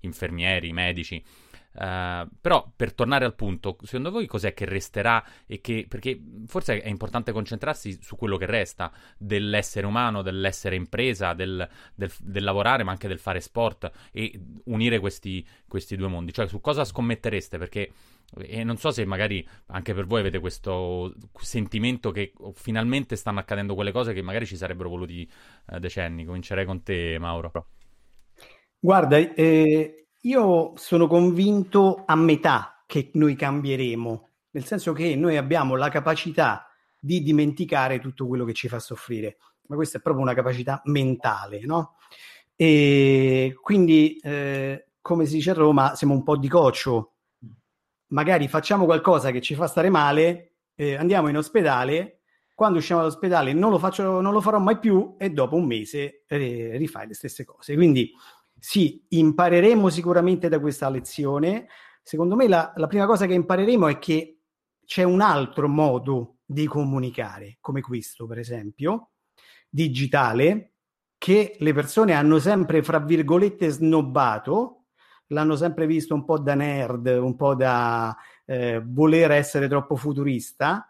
[0.00, 1.24] infermieri, medici.
[1.78, 6.80] Uh, però per tornare al punto, secondo voi cos'è che resterà e che perché forse
[6.80, 12.82] è importante concentrarsi su quello che resta dell'essere umano, dell'essere impresa, del, del, del lavorare,
[12.82, 16.32] ma anche del fare sport e unire questi, questi due mondi.
[16.32, 17.58] Cioè, su cosa scommettereste?
[17.58, 17.92] Perché
[18.38, 23.74] e non so se magari anche per voi avete questo sentimento che finalmente stanno accadendo
[23.74, 25.30] quelle cose che magari ci sarebbero voluti
[25.68, 26.24] eh, decenni.
[26.24, 27.52] Comincerei con te, Mauro.
[28.78, 35.76] Guarda, eh, io sono convinto a metà che noi cambieremo, nel senso che noi abbiamo
[35.76, 39.36] la capacità di dimenticare tutto quello che ci fa soffrire,
[39.68, 41.96] ma questa è proprio una capacità mentale, no?
[42.56, 47.12] E quindi, eh, come si dice a Roma, siamo un po' di coccio,
[48.08, 52.16] magari facciamo qualcosa che ci fa stare male, eh, andiamo in ospedale,
[52.56, 56.24] quando usciamo dall'ospedale non lo, faccio, non lo farò mai più e dopo un mese
[56.26, 57.74] eh, rifai le stesse cose.
[57.74, 58.10] Quindi
[58.58, 61.68] sì, impareremo sicuramente da questa lezione.
[62.02, 64.40] Secondo me la, la prima cosa che impareremo è che
[64.84, 69.10] c'è un altro modo di comunicare, come questo per esempio,
[69.68, 70.74] digitale,
[71.18, 74.84] che le persone hanno sempre, fra virgolette, snobbato,
[75.28, 80.88] l'hanno sempre visto un po' da nerd, un po' da eh, voler essere troppo futurista,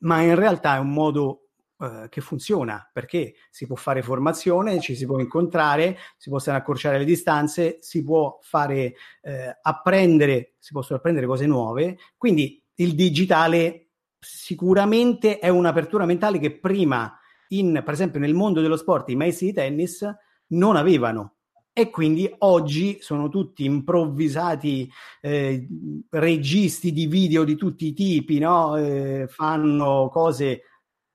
[0.00, 1.45] ma in realtà è un modo
[1.78, 6.96] eh, che funziona perché si può fare formazione, ci si può incontrare, si possono accorciare
[6.96, 11.98] le distanze, si può fare eh, apprendere, si possono apprendere cose nuove.
[12.16, 17.14] Quindi il digitale sicuramente è un'apertura mentale che prima,
[17.48, 20.08] in, per esempio, nel mondo dello sport, i maestri di tennis
[20.48, 21.34] non avevano.
[21.78, 25.68] E quindi oggi sono tutti improvvisati eh,
[26.08, 28.76] registi di video di tutti i tipi, no?
[28.78, 30.62] eh, fanno cose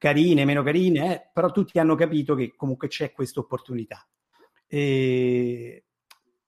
[0.02, 4.04] carine, meno carine, eh, però tutti hanno capito che comunque c'è questa opportunità.
[4.66, 5.86] E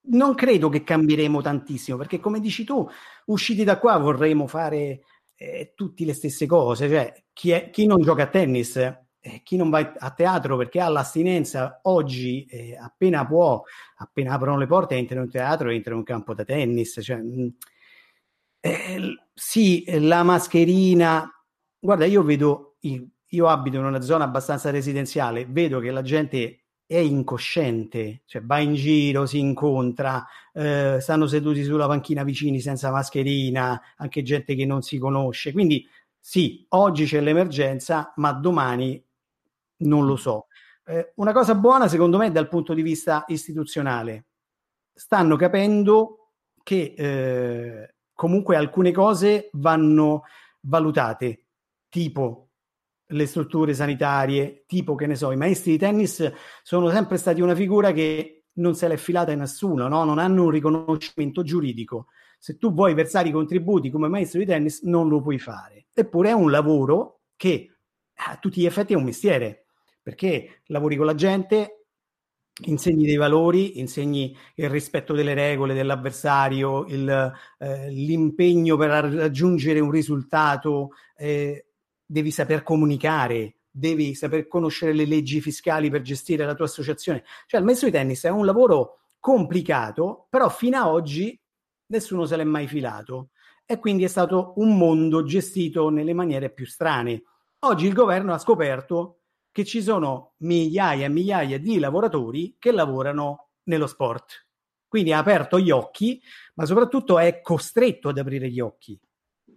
[0.05, 2.87] non credo che cambieremo tantissimo, perché come dici tu,
[3.25, 5.01] usciti da qua vorremmo fare
[5.35, 9.55] eh, tutte le stesse cose, cioè chi, è, chi non gioca a tennis, eh, chi
[9.55, 13.61] non va a teatro perché ha l'astinenza, oggi eh, appena può,
[13.97, 17.17] appena aprono le porte, entra in un teatro, entra in un campo da tennis, cioè,
[17.17, 17.47] mh, mm,
[18.61, 21.29] eh, sì, la mascherina,
[21.77, 26.59] guarda, io vedo i io abito in una zona abbastanza residenziale, vedo che la gente
[26.85, 32.91] è incosciente, cioè va in giro, si incontra, eh, stanno seduti sulla panchina vicini senza
[32.91, 35.51] mascherina, anche gente che non si conosce.
[35.51, 35.87] Quindi
[36.19, 39.03] sì, oggi c'è l'emergenza, ma domani
[39.77, 40.47] non lo so.
[40.85, 44.25] Eh, una cosa buona secondo me dal punto di vista istituzionale,
[44.93, 46.29] stanno capendo
[46.61, 50.23] che eh, comunque alcune cose vanno
[50.61, 51.45] valutate,
[51.89, 52.49] tipo
[53.07, 56.31] le strutture sanitarie, tipo che ne so, i maestri di tennis
[56.63, 60.03] sono sempre stati una figura che non se l'è filata in nessuno, no?
[60.03, 62.07] non hanno un riconoscimento giuridico.
[62.37, 65.87] Se tu vuoi versare i contributi come maestro di tennis, non lo puoi fare.
[65.93, 67.77] Eppure è un lavoro che
[68.15, 69.65] a tutti gli effetti è un mestiere,
[70.01, 71.85] perché lavori con la gente,
[72.65, 79.89] insegni dei valori, insegni il rispetto delle regole dell'avversario, il, eh, l'impegno per raggiungere un
[79.89, 80.89] risultato.
[81.15, 81.72] Eh,
[82.13, 87.23] devi saper comunicare, devi saper conoscere le leggi fiscali per gestire la tua associazione.
[87.47, 91.35] Cioè il maestro di tennis è un lavoro complicato, però fino ad oggi
[91.87, 93.29] nessuno se l'è mai filato
[93.65, 97.23] e quindi è stato un mondo gestito nelle maniere più strane.
[97.61, 99.21] Oggi il governo ha scoperto
[99.51, 104.49] che ci sono migliaia e migliaia di lavoratori che lavorano nello sport.
[104.87, 106.21] Quindi ha aperto gli occhi,
[106.55, 108.99] ma soprattutto è costretto ad aprire gli occhi.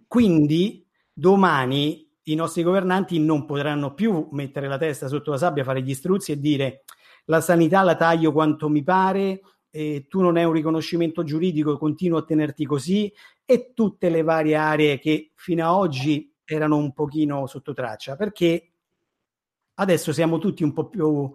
[0.07, 5.81] Quindi domani i nostri governanti non potranno più mettere la testa sotto la sabbia, fare
[5.81, 6.83] gli struzzi e dire
[7.25, 9.41] la sanità la taglio quanto mi pare,
[10.07, 13.13] tu non hai un riconoscimento giuridico, continuo a tenerti così
[13.45, 18.71] e tutte le varie aree che fino ad oggi erano un pochino sotto traccia, perché
[19.75, 21.31] adesso siamo tutti un po' più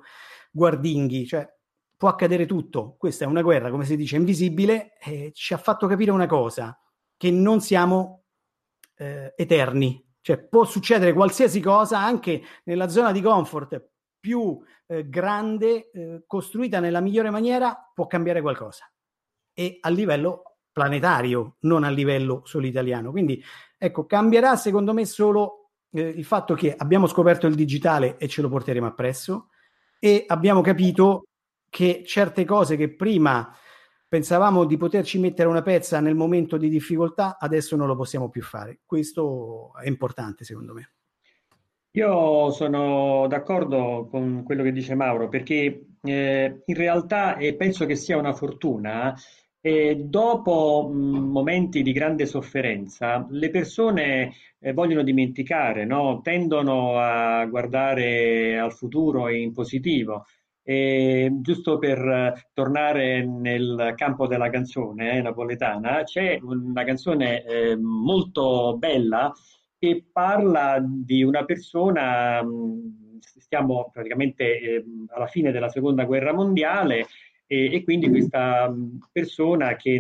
[0.51, 1.49] guardinghi, cioè
[1.97, 5.87] può accadere tutto, questa è una guerra, come si dice, invisibile, e ci ha fatto
[5.87, 6.77] capire una cosa,
[7.17, 8.25] che non siamo
[8.97, 15.91] eh, eterni, cioè può succedere qualsiasi cosa anche nella zona di comfort più eh, grande,
[15.91, 18.91] eh, costruita nella migliore maniera, può cambiare qualcosa.
[19.53, 23.11] E a livello planetario, non a livello solo italiano.
[23.11, 23.43] Quindi
[23.77, 28.43] ecco, cambierà secondo me solo eh, il fatto che abbiamo scoperto il digitale e ce
[28.43, 29.49] lo porteremo appresso
[29.99, 31.25] e abbiamo capito
[31.69, 33.55] che certe cose che prima
[34.13, 38.43] Pensavamo di poterci mettere una pezza nel momento di difficoltà, adesso non lo possiamo più
[38.43, 38.81] fare.
[38.85, 40.93] Questo è importante secondo me.
[41.93, 47.97] Io sono d'accordo con quello che dice Mauro perché eh, in realtà, e penso che
[47.97, 49.15] sia una fortuna,
[49.65, 56.21] E dopo mh, momenti di grande sofferenza, le persone eh, vogliono dimenticare, no?
[56.21, 60.27] Tendono a guardare al futuro in positivo.
[60.65, 68.77] E, giusto per tornare nel campo della canzone eh, napoletana, c'è una canzone eh, molto
[68.79, 69.33] bella
[69.77, 77.07] che parla di una persona, mh, stiamo praticamente eh, alla fine della seconda guerra mondiale,
[77.47, 78.73] e, e quindi questa
[79.11, 79.99] persona che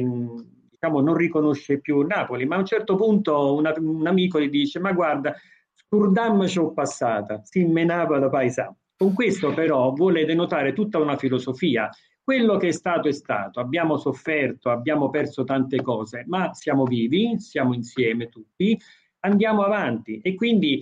[0.71, 4.79] diciamo, non riconosce più Napoli, ma a un certo punto una, un amico gli dice
[4.79, 5.35] ma guarda,
[5.75, 8.75] scurdam ci ho passata, si menava da paesà.
[9.03, 11.91] Con questo però vuole denotare tutta una filosofia.
[12.23, 17.37] Quello che è stato è stato, abbiamo sofferto, abbiamo perso tante cose, ma siamo vivi,
[17.41, 18.79] siamo insieme tutti,
[19.25, 20.81] andiamo avanti e quindi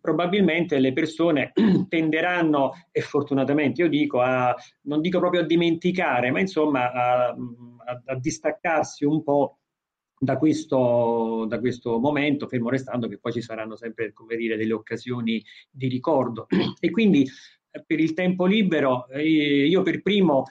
[0.00, 1.52] probabilmente le persone
[1.90, 8.02] tenderanno, e fortunatamente io dico, a, non dico proprio a dimenticare, ma insomma a, a,
[8.06, 9.58] a distaccarsi un po'
[10.18, 14.72] da questo, da questo, momento, fermo restando che poi ci saranno sempre, come dire, delle
[14.72, 16.46] occasioni di ricordo.
[16.80, 17.28] E quindi
[17.84, 20.44] per il tempo libero, eh, io per primo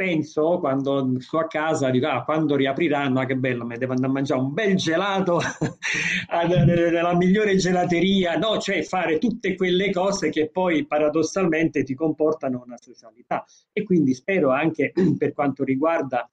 [0.00, 4.10] penso quando sto a casa, dico, ah, quando riapriranno, ah, che bello, mi devo andare
[4.10, 5.40] a mangiare un bel gelato
[6.64, 8.56] nella migliore gelateria, no?
[8.56, 13.44] Cioè fare tutte quelle cose che poi paradossalmente ti comportano una socialità.
[13.74, 16.26] E quindi spero anche per quanto riguarda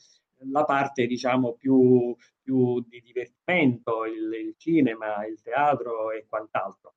[0.51, 6.93] la parte, diciamo, più, più di divertimento, il, il cinema, il teatro e quant'altro.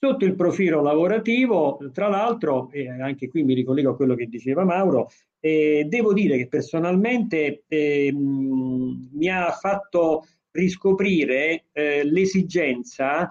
[0.00, 4.64] Sotto il profilo lavorativo, tra l'altro, e anche qui mi ricollego a quello che diceva
[4.64, 5.08] Mauro,
[5.40, 13.28] eh, devo dire che personalmente eh, mi ha fatto riscoprire eh, l'esigenza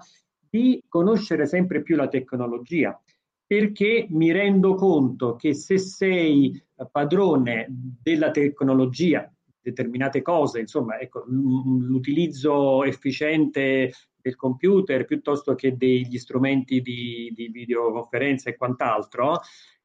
[0.50, 2.98] di conoscere sempre più la tecnologia,
[3.46, 7.66] perché mi rendo conto che se sei padrone
[8.02, 9.30] della tecnologia,
[9.68, 18.50] determinate cose, insomma, ecco, l'utilizzo efficiente del computer piuttosto che degli strumenti di, di videoconferenza
[18.50, 19.40] e quant'altro,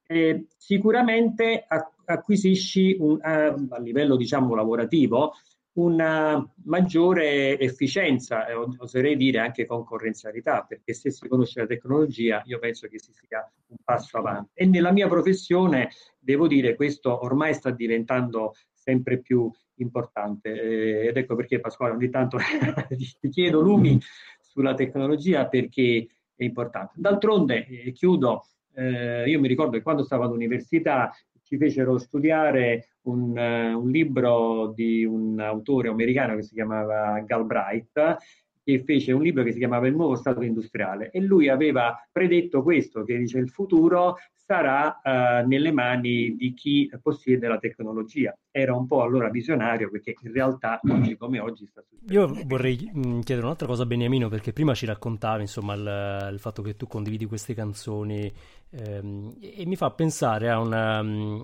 [0.05, 1.65] eh, sicuramente
[2.05, 5.34] acquisisci un, uh, a livello diciamo lavorativo
[5.73, 12.59] una maggiore efficienza e oserei dire anche concorrenzialità perché se si conosce la tecnologia io
[12.59, 14.51] penso che si sia un passo avanti.
[14.53, 18.53] E nella mia professione devo dire questo ormai sta diventando
[18.84, 20.61] sempre più importante.
[20.61, 22.38] Eh, ed ecco perché Pasquale ogni tanto
[23.19, 23.99] ti chiedo lumi
[24.41, 26.93] sulla tecnologia perché è importante.
[26.95, 31.11] D'altronde eh, chiudo eh, io mi ricordo che quando stavo all'università
[31.43, 38.17] ci fecero studiare un, uh, un, libro di un autore americano che si chiamava Galbraith
[38.63, 41.11] che fece un libro che si chiamava Il nuovo Stato industriale.
[41.11, 44.15] E lui aveva predetto questo, che dice il futuro
[44.45, 48.35] sarà uh, nelle mani di chi possiede la tecnologia.
[48.51, 52.37] Era un po' allora visionario perché in realtà oggi come oggi sta succedendo.
[52.37, 56.39] Io vorrei mm, chiedere un'altra cosa a Beniamino perché prima ci raccontavi insomma il, il
[56.39, 58.31] fatto che tu condividi queste canzoni
[58.69, 61.01] ehm, e mi fa pensare a una...
[61.01, 61.41] Mm,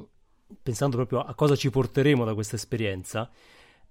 [0.62, 3.30] pensando proprio a cosa ci porteremo da questa esperienza,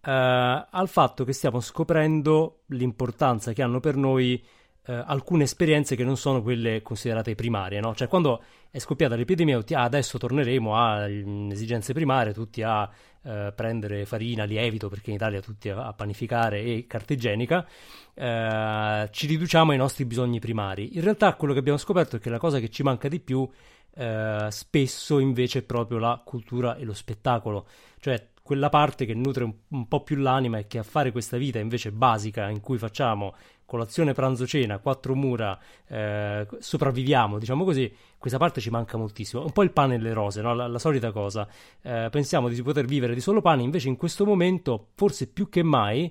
[0.00, 4.42] eh, al fatto che stiamo scoprendo l'importanza che hanno per noi
[4.88, 7.94] eh, alcune esperienze che non sono quelle considerate primarie, no?
[7.94, 12.88] Cioè quando è scoppiata l'epidemia, ah, adesso torneremo a esigenze primarie, tutti a
[13.22, 17.66] eh, prendere farina, lievito, perché in Italia tutti a, a panificare e carta igienica,
[18.14, 20.96] eh, ci riduciamo ai nostri bisogni primari.
[20.96, 23.46] In realtà quello che abbiamo scoperto è che la cosa che ci manca di più
[23.94, 27.66] eh, spesso invece è proprio la cultura e lo spettacolo,
[28.00, 31.36] cioè quella parte che nutre un, un, po' più l'anima e che a fare questa
[31.36, 33.34] vita invece basica in cui facciamo
[33.68, 35.58] colazione, pranzo, cena, quattro mura,
[35.88, 39.42] eh, sopravviviamo, diciamo così, questa parte ci manca moltissimo.
[39.42, 40.54] Un po' il pane e le rose, no?
[40.54, 41.46] la, la, solita cosa.
[41.82, 45.62] Eh, pensiamo di poter vivere di solo pane, invece in questo momento, forse più che
[45.62, 46.10] mai,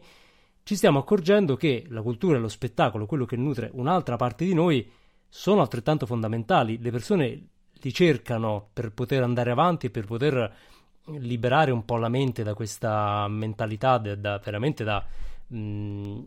[0.62, 4.54] ci stiamo accorgendo che la cultura e lo spettacolo, quello che nutre un'altra parte di
[4.54, 4.88] noi,
[5.28, 6.80] sono altrettanto fondamentali.
[6.80, 10.56] Le persone li cercano per poter andare avanti per poter
[11.06, 15.04] liberare un po' la mente da questa mentalità da, da, veramente da
[15.48, 16.24] mh,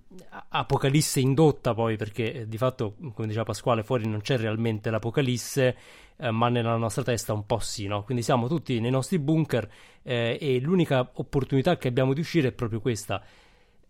[0.51, 5.77] apocalisse indotta poi perché eh, di fatto come diceva Pasquale fuori non c'è realmente l'apocalisse
[6.17, 8.03] eh, ma nella nostra testa un po' sì no?
[8.05, 9.69] quindi siamo tutti nei nostri bunker
[10.03, 13.23] eh, e l'unica opportunità che abbiamo di uscire è proprio questa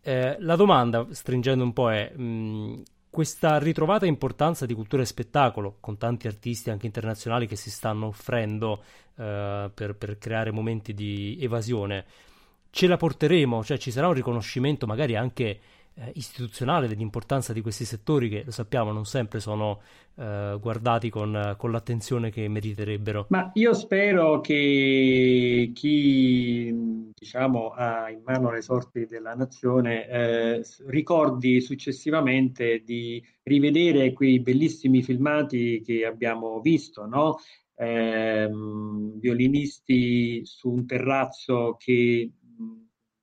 [0.02, 5.76] eh, la domanda stringendo un po' è mh, questa ritrovata importanza di cultura e spettacolo,
[5.80, 8.84] con tanti artisti anche internazionali che si stanno offrendo
[9.16, 12.04] uh, per, per, creare momenti di evasione,
[12.70, 13.62] ce la porteremo?
[13.64, 15.60] Cioè ci sarà un riconoscimento magari anche
[15.94, 19.80] eh, istituzionale dell'importanza di questi settori che lo sappiamo non sempre sono
[20.16, 23.26] eh, guardati con, con, l'attenzione che meriterebbero.
[23.30, 31.60] Ma io spero che chi diciamo, ha in mano le sorti della nazione eh, ricordi
[31.60, 37.38] successivamente di rivedere quei bellissimi filmati che abbiamo visto, no?
[37.80, 42.30] ehm, violinisti su un terrazzo che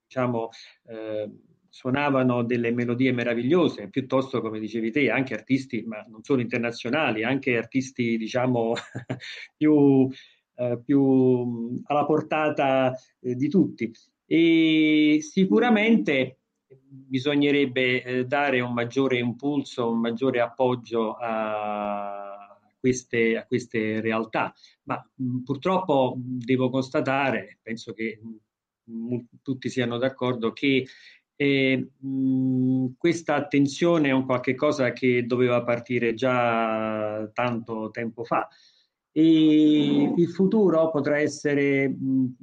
[0.07, 0.49] diciamo,
[0.87, 1.29] eh,
[1.69, 7.57] suonavano delle melodie meravigliose, piuttosto come dicevi te, anche artisti, ma non solo internazionali, anche
[7.57, 8.73] artisti diciamo
[9.55, 10.09] più,
[10.55, 13.91] eh, più alla portata eh, di tutti.
[14.25, 16.39] E sicuramente
[16.69, 24.53] bisognerebbe eh, dare un maggiore impulso, un maggiore appoggio a queste, a queste realtà,
[24.83, 28.19] ma mh, purtroppo devo constatare, penso che
[29.41, 30.87] tutti siano d'accordo, che
[31.35, 38.47] e, mh, questa attenzione è un qualche cosa che doveva partire già tanto tempo fa
[39.11, 42.35] e il futuro potrà essere mh,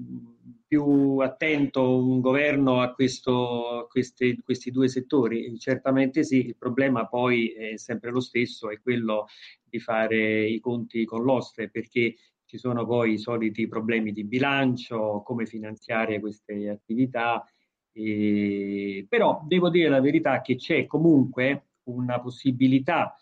[0.67, 5.57] più attento un governo a, questo, a queste, questi due settori?
[5.57, 9.27] Certamente sì, il problema poi è sempre lo stesso, è quello
[9.63, 12.17] di fare i conti con l'ostre, perché
[12.55, 17.45] ci sono poi i soliti problemi di bilancio, come finanziare queste attività
[17.91, 23.13] eh, però devo dire la verità che c'è comunque una possibilità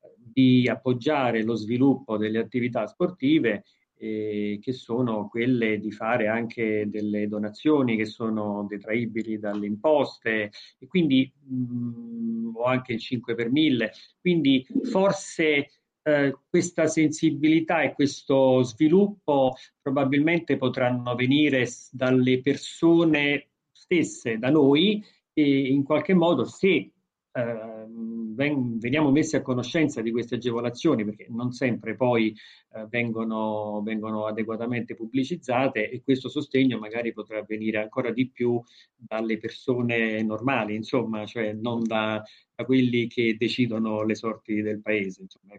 [0.00, 3.64] eh, di appoggiare lo sviluppo delle attività sportive
[3.96, 10.86] eh, che sono quelle di fare anche delle donazioni che sono detraibili dalle imposte e
[10.86, 15.68] quindi mh, mm, o anche il 5 per 1000 quindi forse
[16.10, 25.02] eh, questa sensibilità e questo sviluppo probabilmente potranno venire dalle persone stesse da noi
[25.32, 26.92] e in qualche modo se
[27.32, 27.86] eh,
[28.34, 32.34] ven- veniamo messi a conoscenza di queste agevolazioni, perché non sempre poi
[32.72, 38.60] eh, vengono, vengono, adeguatamente pubblicizzate e questo sostegno magari potrà venire ancora di più
[38.96, 42.22] dalle persone normali, insomma, cioè non da,
[42.54, 45.22] da quelli che decidono le sorti del paese.
[45.22, 45.54] Insomma.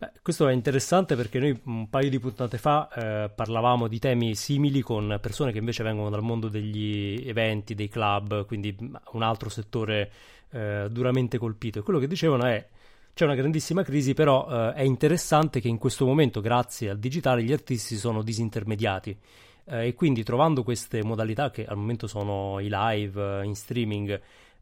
[0.00, 4.36] Beh, questo è interessante perché noi un paio di puntate fa eh, parlavamo di temi
[4.36, 9.48] simili con persone che invece vengono dal mondo degli eventi, dei club, quindi un altro
[9.48, 10.12] settore
[10.50, 11.80] eh, duramente colpito.
[11.80, 12.64] E quello che dicevano è
[13.12, 17.42] c'è una grandissima crisi, però eh, è interessante che in questo momento, grazie al digitale,
[17.42, 19.18] gli artisti sono disintermediati.
[19.64, 24.20] Eh, e quindi trovando queste modalità che al momento sono i live, eh, in streaming,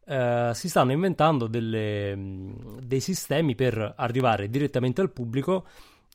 [0.09, 2.17] eh, si stanno inventando delle,
[2.81, 5.65] dei sistemi per arrivare direttamente al pubblico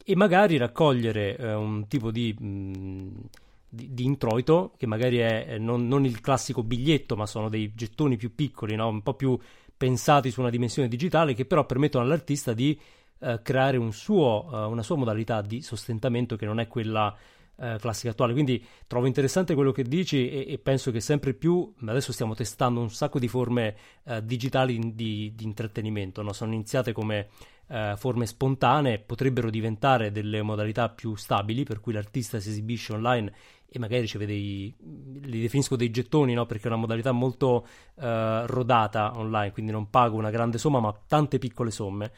[0.03, 3.29] e magari raccogliere uh, un tipo di, mh,
[3.69, 8.17] di, di, introito che magari è non, non, il classico biglietto, ma sono dei gettoni
[8.17, 8.89] più piccoli, no?
[8.89, 9.39] un po' più
[9.77, 12.81] pensati su una dimensione digitale che però permettono all'artista di
[13.19, 17.15] uh, creare un suo, una sua modalità di sostentamento che non è quella
[17.63, 18.33] eh, classica attuale.
[18.33, 22.81] Quindi trovo interessante quello che dici e, e, penso che sempre più, adesso stiamo testando
[22.81, 26.33] un sacco di forme eh, digitali di, di intrattenimento, no?
[26.33, 27.29] sono iniziate come
[27.69, 33.33] eh, forme spontanee, potrebbero diventare delle modalità più stabili per cui l'artista si esibisce online
[33.75, 34.75] e magari ci vede dei,
[35.23, 36.45] li definisco dei gettoni, no?
[36.45, 40.93] perché è una modalità molto eh, rodata online, quindi non pago una grande somma ma
[41.07, 42.11] tante piccole somme.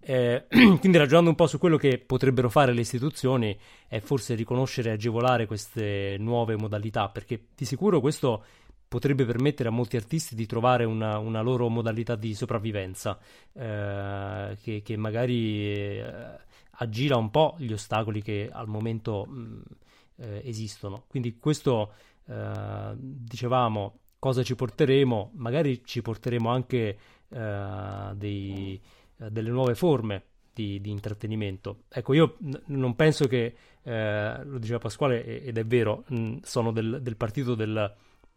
[0.00, 0.46] Eh,
[0.80, 4.92] quindi ragionando un po' su quello che potrebbero fare le istituzioni è forse riconoscere e
[4.92, 8.44] agevolare queste nuove modalità, perché di sicuro questo
[8.88, 13.18] potrebbe permettere a molti artisti di trovare una, una loro modalità di sopravvivenza
[13.52, 16.38] eh, che, che, magari eh,
[16.70, 19.62] aggira un po' gli ostacoli che al momento mh,
[20.16, 21.04] eh, esistono.
[21.06, 21.92] Quindi questo
[22.26, 28.80] eh, dicevamo cosa ci porteremo, magari ci porteremo anche eh, dei
[29.30, 31.84] delle nuove forme di, di, intrattenimento.
[31.88, 36.72] Ecco, io n- non penso che, eh, lo diceva Pasquale ed è vero, mh, sono
[36.72, 37.94] del, del, partito del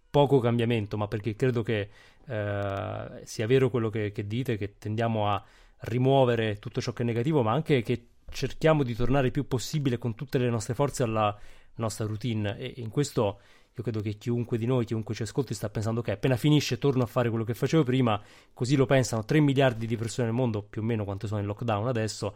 [0.09, 1.89] poco cambiamento, ma perché credo che
[2.27, 5.43] eh, sia vero quello che, che dite, che tendiamo a
[5.81, 9.97] rimuovere tutto ciò che è negativo, ma anche che cerchiamo di tornare il più possibile
[9.97, 11.37] con tutte le nostre forze alla
[11.75, 13.39] nostra routine e in questo
[13.73, 17.03] io credo che chiunque di noi, chiunque ci ascolti, sta pensando che appena finisce torno
[17.03, 18.21] a fare quello che facevo prima,
[18.53, 21.45] così lo pensano 3 miliardi di persone nel mondo, più o meno quante sono in
[21.45, 22.35] lockdown adesso.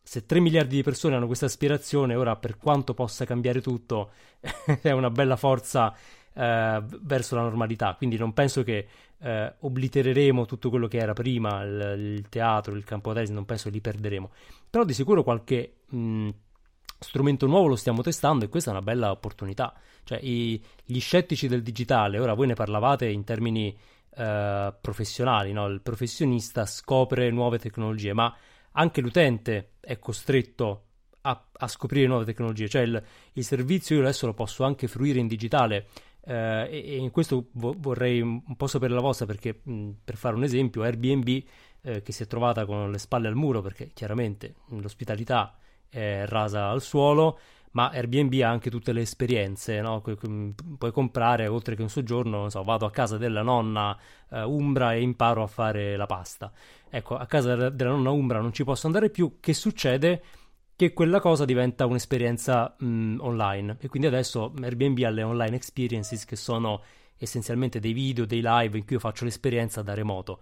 [0.00, 4.10] Se 3 miliardi di persone hanno questa aspirazione, ora per quanto possa cambiare tutto,
[4.80, 5.92] è una bella forza
[6.32, 7.94] eh, verso la normalità.
[7.96, 8.86] Quindi non penso che
[9.18, 13.64] eh, oblitereremo tutto quello che era prima, il, il teatro, il campo tesi, non penso
[13.64, 14.30] che li perderemo.
[14.70, 15.78] Però di sicuro qualche...
[15.88, 16.30] Mh,
[16.98, 19.74] strumento nuovo lo stiamo testando e questa è una bella opportunità.
[20.06, 23.76] Cioè, i, gli scettici del digitale, ora voi ne parlavate in termini
[24.16, 25.66] eh, professionali, no?
[25.66, 28.32] il professionista scopre nuove tecnologie, ma
[28.72, 30.84] anche l'utente è costretto
[31.22, 33.02] a, a scoprire nuove tecnologie, cioè il,
[33.32, 35.88] il, servizio io adesso lo posso anche fruire in digitale
[36.24, 40.14] eh, e, e, in questo vo- vorrei un po' sapere la vostra perché mh, per
[40.14, 41.42] fare un esempio Airbnb
[41.82, 45.56] eh, che si è trovata con le spalle al muro perché chiaramente l'ospitalità
[45.88, 47.38] è rasa al suolo
[47.76, 50.00] ma Airbnb ha anche tutte le esperienze, no?
[50.00, 53.94] puoi comprare oltre che un soggiorno, so, vado a casa della nonna
[54.30, 56.50] uh, Umbra e imparo a fare la pasta.
[56.88, 60.22] Ecco, a casa della nonna Umbra non ci posso andare più, che succede?
[60.74, 66.24] Che quella cosa diventa un'esperienza mh, online e quindi adesso Airbnb ha le online experiences
[66.24, 66.82] che sono
[67.18, 70.40] essenzialmente dei video, dei live in cui io faccio l'esperienza da remoto.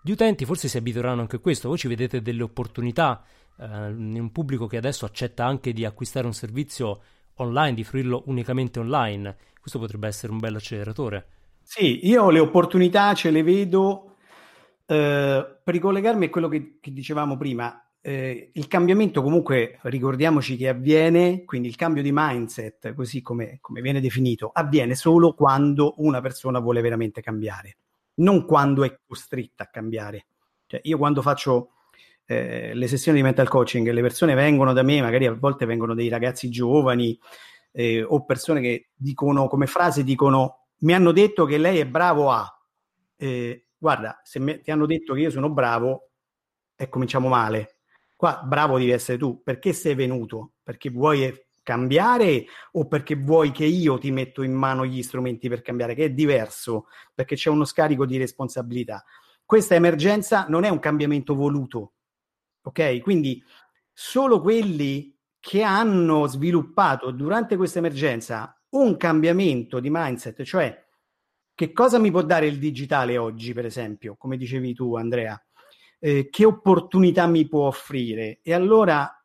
[0.00, 3.22] Gli utenti forse si abitueranno anche a questo, voi ci vedete delle opportunità
[3.58, 7.00] eh, un pubblico che adesso accetta anche di acquistare un servizio
[7.34, 9.36] online, di fruirlo unicamente online.
[9.60, 11.26] Questo potrebbe essere un bel acceleratore.
[11.62, 14.16] Sì, io le opportunità ce le vedo
[14.86, 17.82] eh, per ricollegarmi a quello che, che dicevamo prima.
[18.00, 23.82] Eh, il cambiamento comunque ricordiamoci che avviene, quindi il cambio di mindset, così come, come
[23.82, 27.76] viene definito, avviene solo quando una persona vuole veramente cambiare,
[28.14, 30.26] non quando è costretta a cambiare.
[30.66, 31.72] Cioè, io quando faccio
[32.30, 35.94] eh, le sessioni di mental coaching, le persone vengono da me, magari a volte vengono
[35.94, 37.18] dei ragazzi giovani
[37.72, 42.30] eh, o persone che dicono come frase dicono mi hanno detto che lei è bravo
[42.30, 42.46] a
[43.16, 46.10] eh, guarda, se me, ti hanno detto che io sono bravo
[46.76, 47.76] e cominciamo male.
[48.14, 50.52] Qua bravo devi essere tu, perché sei venuto?
[50.62, 55.62] Perché vuoi cambiare o perché vuoi che io ti metto in mano gli strumenti per
[55.62, 59.02] cambiare, che è diverso, perché c'è uno scarico di responsabilità.
[59.44, 61.92] Questa emergenza non è un cambiamento voluto,
[62.62, 63.00] Ok?
[63.00, 63.42] Quindi
[63.92, 70.86] solo quelli che hanno sviluppato durante questa emergenza un cambiamento di mindset, cioè
[71.54, 75.40] che cosa mi può dare il digitale oggi, per esempio, come dicevi tu, Andrea?
[75.98, 78.38] Eh, che opportunità mi può offrire?
[78.42, 79.17] E allora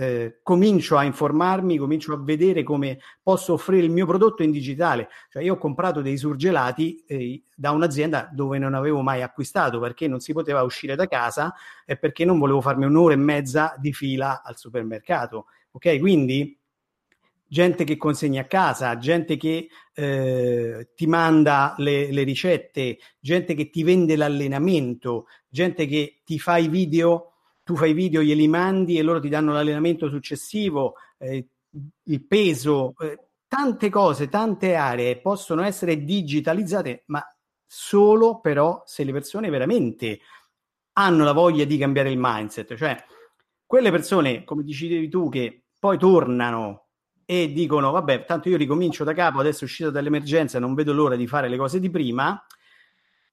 [0.00, 5.10] eh, comincio a informarmi, comincio a vedere come posso offrire il mio prodotto in digitale.
[5.28, 10.08] Cioè, io ho comprato dei surgelati eh, da un'azienda dove non avevo mai acquistato perché
[10.08, 11.52] non si poteva uscire da casa
[11.84, 15.48] e perché non volevo farmi un'ora e mezza di fila al supermercato.
[15.72, 16.58] Ok, quindi
[17.46, 23.68] gente che consegna a casa, gente che eh, ti manda le, le, ricette, gente che
[23.68, 27.30] ti vende l'allenamento, gente che ti fa i video
[27.70, 31.46] tu fai video, glieli mandi e loro ti danno l'allenamento successivo, eh,
[32.02, 37.24] il peso, eh, tante cose, tante aree possono essere digitalizzate, ma
[37.64, 40.18] solo però se le persone veramente
[40.94, 42.96] hanno la voglia di cambiare il mindset, cioè
[43.64, 46.88] quelle persone, come dicevi tu, che poi tornano
[47.24, 51.28] e dicono vabbè, tanto io ricomincio da capo, adesso uscito dall'emergenza, non vedo l'ora di
[51.28, 52.44] fare le cose di prima,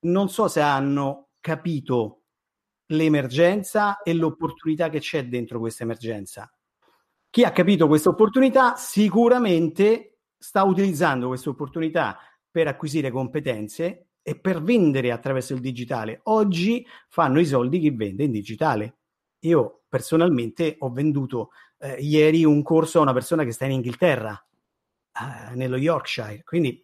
[0.02, 2.17] non so se hanno capito
[2.88, 6.52] l'emergenza e l'opportunità che c'è dentro questa emergenza.
[7.30, 12.18] Chi ha capito questa opportunità sicuramente sta utilizzando questa opportunità
[12.50, 16.22] per acquisire competenze e per vendere attraverso il digitale.
[16.24, 18.98] Oggi fanno i soldi chi vende in digitale.
[19.40, 24.46] Io personalmente ho venduto eh, ieri un corso a una persona che sta in Inghilterra,
[25.14, 26.44] eh, nello Yorkshire.
[26.44, 26.84] Quindi,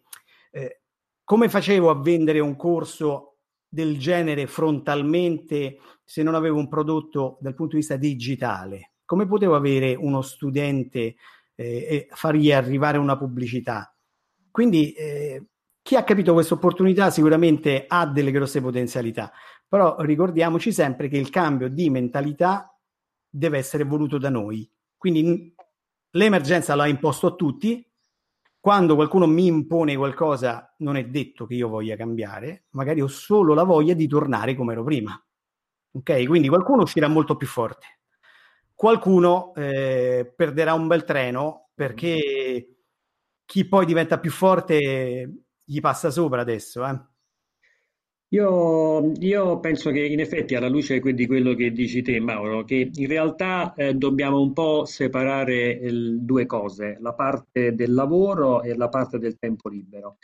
[0.52, 0.80] eh,
[1.24, 3.38] come facevo a vendere un corso
[3.68, 8.92] del genere frontalmente se non avevo un prodotto dal punto di vista digitale?
[9.04, 11.16] Come potevo avere uno studente eh,
[11.56, 13.94] e fargli arrivare una pubblicità?
[14.50, 15.46] Quindi eh,
[15.82, 19.32] chi ha capito questa opportunità sicuramente ha delle grosse potenzialità,
[19.68, 22.74] però ricordiamoci sempre che il cambio di mentalità
[23.28, 24.70] deve essere voluto da noi.
[24.96, 25.54] Quindi
[26.10, 27.86] l'emergenza l'ha imposto a tutti,
[28.60, 33.52] quando qualcuno mi impone qualcosa, non è detto che io voglia cambiare, magari ho solo
[33.52, 35.22] la voglia di tornare come ero prima.
[35.94, 36.26] Ok?
[36.26, 37.86] Quindi qualcuno uscirà molto più forte,
[38.74, 42.68] qualcuno eh, perderà un bel treno perché
[43.44, 46.84] chi poi diventa più forte gli passa sopra adesso.
[46.86, 47.00] Eh?
[48.34, 52.90] Io, io, penso che in effetti, alla luce di quello che dici te, Mauro, che
[52.92, 58.74] in realtà eh, dobbiamo un po' separare il, due cose, la parte del lavoro e
[58.74, 60.16] la parte del tempo libero.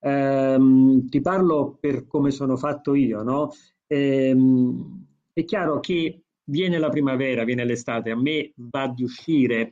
[0.00, 3.50] Ehm, ti parlo per come sono fatto io, no?
[3.86, 9.70] Ehm, è chiaro che viene la primavera, viene l'estate, a me va di uscire,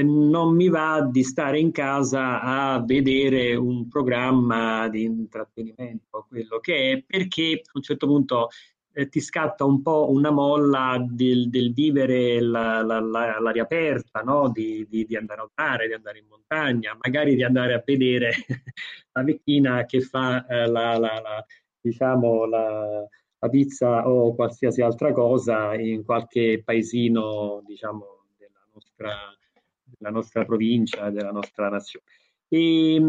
[0.00, 6.92] non mi va di stare in casa a vedere un programma di intrattenimento, quello che
[6.92, 8.48] è, perché a un certo punto
[8.94, 14.20] eh, ti scatta un po' una molla del, del vivere la, la, la, l'aria aperta,
[14.20, 14.50] no?
[14.50, 18.32] di, di, di, andare a nuotare, di andare in montagna, magari di andare a vedere
[19.12, 21.44] la vecchina che fa eh, la,
[21.80, 23.06] diciamo, la,
[23.42, 29.10] la pizza o qualsiasi altra cosa in qualche paesino, diciamo, della nostra,
[29.82, 32.06] della nostra provincia, della nostra nazione.
[32.48, 33.02] E,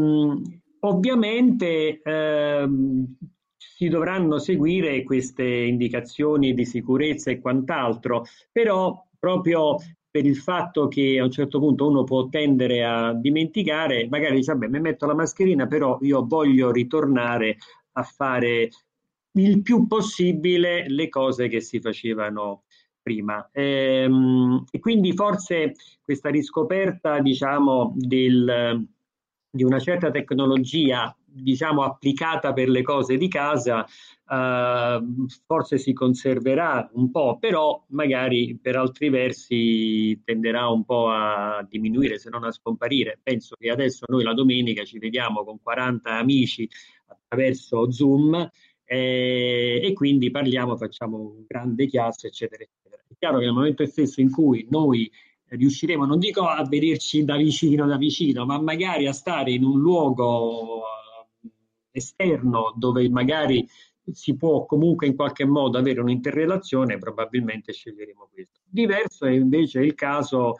[0.80, 3.16] ovviamente ehm,
[3.56, 9.78] si dovranno seguire queste indicazioni di sicurezza e quant'altro, però proprio
[10.10, 14.54] per il fatto che a un certo punto uno può tendere a dimenticare, magari dice,
[14.54, 17.58] vabbè, mi metto la mascherina, però io voglio ritornare
[17.94, 18.70] a fare
[19.34, 22.64] il più possibile le cose che si facevano
[23.02, 23.50] prima.
[23.52, 28.88] Ehm, e quindi forse questa riscoperta, diciamo, del,
[29.50, 35.00] di una certa tecnologia diciamo applicata per le cose di casa eh,
[35.46, 42.20] forse si conserverà un po' però magari per altri versi tenderà un po' a diminuire
[42.20, 46.70] se non a scomparire penso che adesso noi la domenica ci vediamo con 40 amici
[47.08, 48.50] attraverso Zoom
[48.86, 53.86] eh, e quindi parliamo facciamo un grande chiasso eccetera eccetera è chiaro che nel momento
[53.86, 55.10] stesso in cui noi
[55.48, 59.80] riusciremo non dico a vederci da vicino da vicino ma magari a stare in un
[59.80, 60.82] luogo
[61.92, 63.66] esterno dove magari
[64.12, 68.60] si può comunque in qualche modo avere un'interrelazione, probabilmente sceglieremo questo.
[68.66, 70.56] Diverso è invece il caso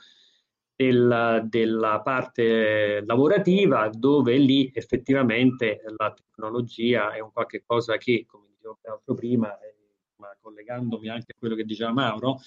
[0.76, 8.48] del, della parte lavorativa, dove lì effettivamente la tecnologia è un qualche cosa che, come
[8.56, 8.80] dicevo
[9.16, 9.76] prima, eh,
[10.18, 12.40] ma collegandomi anche a quello che diceva Mauro,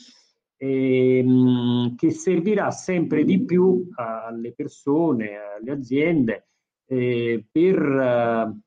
[0.57, 6.49] ehm, che servirà sempre di più alle persone, alle aziende,
[6.87, 8.61] eh, per eh,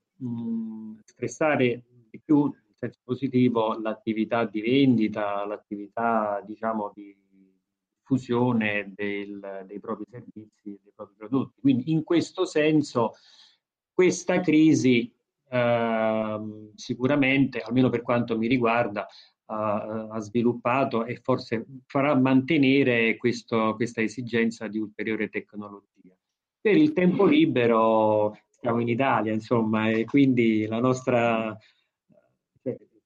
[1.05, 7.16] stressare di più in senso positivo l'attività di vendita, l'attività diciamo di
[8.10, 11.62] fusione del, dei propri servizi, dei propri prodotti.
[11.62, 13.14] Quindi in questo senso
[13.93, 15.14] questa crisi
[15.47, 16.39] eh,
[16.74, 19.05] sicuramente, almeno per quanto mi riguarda,
[19.51, 26.16] ha sviluppato e forse farà mantenere questo, questa esigenza di ulteriore tecnologia.
[26.62, 31.57] Per il tempo libero siamo in Italia, insomma, e quindi la nostra...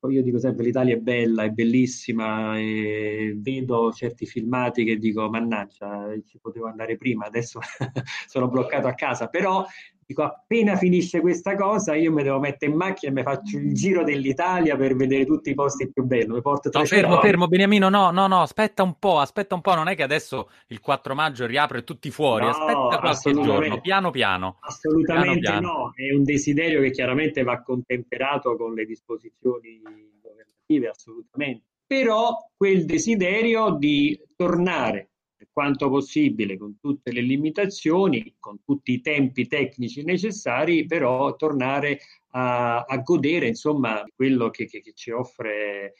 [0.09, 6.13] Io dico sempre l'Italia è bella, è bellissima, e vedo certi filmati che dico, mannaggia,
[6.25, 7.59] ci potevo andare prima, adesso
[8.27, 9.65] sono bloccato a casa, però
[10.05, 13.73] dico appena finisce questa cosa io mi devo mettere in macchina e mi faccio il
[13.73, 16.27] giro dell'Italia per vedere tutti i posti più belli.
[16.27, 19.75] Mi porto no, fermo, fermo, Beniamino, no, no, no, aspetta un po', aspetta un po',
[19.75, 24.11] non è che adesso il 4 maggio riapre tutti fuori, no, aspetta qualche giorno, piano
[24.11, 24.57] piano.
[24.61, 25.77] Assolutamente piano, piano.
[25.77, 29.81] no, è un desiderio che chiaramente va contemperato con le disposizioni
[30.21, 31.65] governative, assolutamente.
[31.85, 35.09] Però quel desiderio di tornare
[35.51, 41.99] quanto possibile con tutte le limitazioni, con tutti i tempi tecnici necessari, però tornare
[42.31, 45.93] a, a godere insomma quello che, che, che, ci offre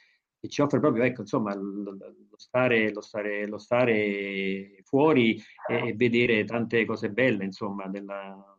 [0.43, 1.95] che ci offre proprio ecco, insomma, lo,
[2.35, 8.57] stare, lo, stare, lo stare fuori e, e, vedere tante cose belle insomma, della,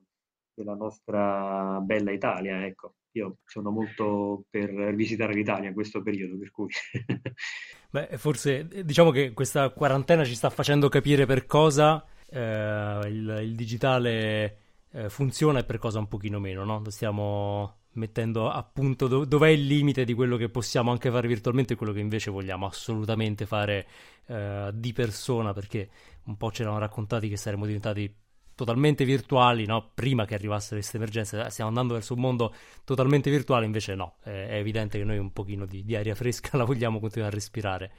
[0.54, 2.64] della nostra bella Italia.
[2.64, 2.94] Ecco.
[3.16, 6.68] Io sono molto per visitare l'Italia in questo periodo, per cui...
[7.90, 13.54] Beh, forse diciamo che questa quarantena ci sta facendo capire per cosa eh, il, il,
[13.54, 14.58] digitale
[14.90, 16.82] eh, funziona e per cosa un pochino meno, no?
[16.90, 21.74] Stiamo mettendo a punto do- dov'è il limite di quello che possiamo anche fare virtualmente
[21.74, 23.86] e quello che invece vogliamo assolutamente fare
[24.26, 25.88] eh, di persona, perché
[26.24, 28.12] un po' ci erano raccontati che saremmo diventati
[28.54, 29.90] totalmente virtuali, no?
[29.94, 34.30] prima che arrivassero queste emergenze, stiamo andando verso un mondo totalmente virtuale, invece no, è,
[34.30, 37.92] è evidente che noi un pochino di, di, aria fresca la vogliamo continuare a respirare.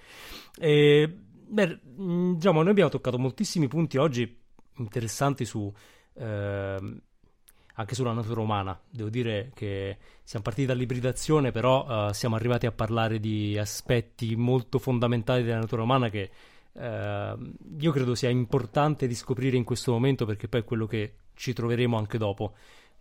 [0.57, 1.13] E,
[1.47, 1.79] beh,
[2.35, 4.41] diciamo, noi abbiamo toccato moltissimi punti oggi
[4.77, 5.71] interessanti su...
[6.13, 7.01] Eh,
[7.77, 8.79] anche sulla natura umana.
[8.89, 14.79] Devo dire che siamo partiti dall'ibridazione, però uh, siamo arrivati a parlare di aspetti molto
[14.79, 16.29] fondamentali della natura umana che
[16.77, 17.35] eh,
[17.79, 21.53] io credo sia importante di scoprire in questo momento perché poi è quello che ci
[21.53, 22.53] troveremo anche dopo.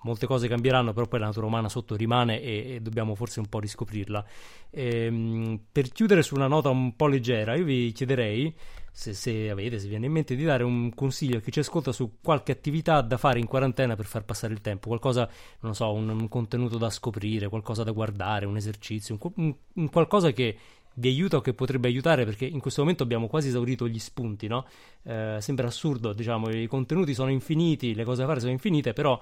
[0.04, 3.46] Molte cose cambieranno, però poi la natura umana sotto rimane e, e dobbiamo forse un
[3.46, 4.24] po' riscoprirla.
[4.68, 8.54] E, ehm, per chiudere su una nota un po' leggera, io vi chiederei,
[8.92, 11.90] se, se, avete, se viene in mente, di dare un consiglio a chi ci ascolta
[11.90, 15.26] su qualche attività da fare in quarantena per far passare il tempo, qualcosa,
[15.60, 19.88] non so, un, un contenuto da scoprire, qualcosa da guardare, un esercizio, un, un, un
[19.88, 20.58] qualcosa che
[20.94, 24.46] vi aiuta o che potrebbe aiutare perché in questo momento abbiamo quasi esaurito gli spunti,
[24.46, 24.66] no?
[25.02, 29.20] Eh, sembra assurdo, diciamo, i contenuti sono infiniti, le cose da fare sono infinite, però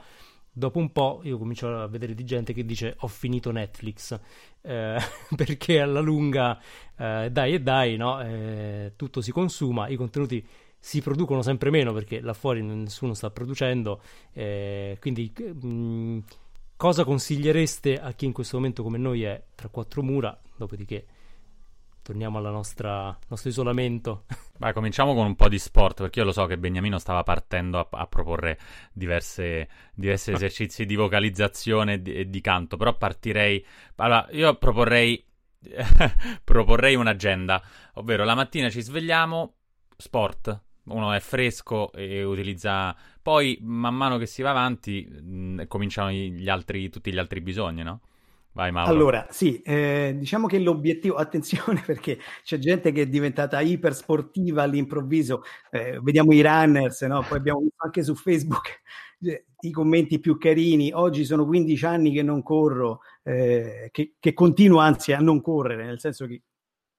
[0.55, 4.19] dopo un po' io comincio a vedere di gente che dice ho finito Netflix
[4.61, 4.99] eh,
[5.35, 6.61] perché alla lunga
[6.97, 8.21] eh, dai e dai, no?
[8.21, 10.47] Eh, tutto si consuma, i contenuti
[10.79, 14.03] si producono sempre meno perché là fuori nessuno sta producendo,
[14.33, 16.19] eh, quindi mh, mm,
[16.77, 21.07] cosa consigliereste a chi in questo momento come noi è tra quattro mura, dopodiché
[22.03, 24.25] torniamo al nostro isolamento.
[24.59, 27.79] Vai, cominciamo con un po' di sport, perché io lo so che Beniamino stava partendo
[27.79, 28.59] a, a proporre
[28.93, 33.65] diverse, diversi esercizi di vocalizzazione e di, di, canto, però partirei...
[33.97, 35.25] Allora, io proporrei,
[36.45, 37.63] proporrei un'agenda,
[37.95, 39.55] ovvero la mattina ci svegliamo,
[39.97, 42.95] sport, uno è fresco e utilizza...
[43.23, 47.83] Poi, man mano che si va avanti, mh, cominciano gli altri, tutti gli altri bisogni,
[47.85, 48.01] no?
[48.55, 48.91] Vai Mauro.
[48.91, 55.43] Allora, sì, eh, diciamo che l'obiettivo, attenzione perché c'è gente che è diventata ipersportiva all'improvviso,
[55.71, 57.25] eh, vediamo i runners, no?
[57.27, 58.83] poi abbiamo visto anche su Facebook
[59.23, 64.35] eh, i commenti più carini, oggi sono 15 anni che non corro, eh, che, che
[64.35, 66.43] continuo anzi a non correre, nel senso che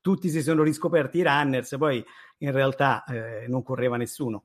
[0.01, 2.04] tutti si sono riscoperti i runners, poi
[2.39, 4.43] in realtà eh, non correva nessuno.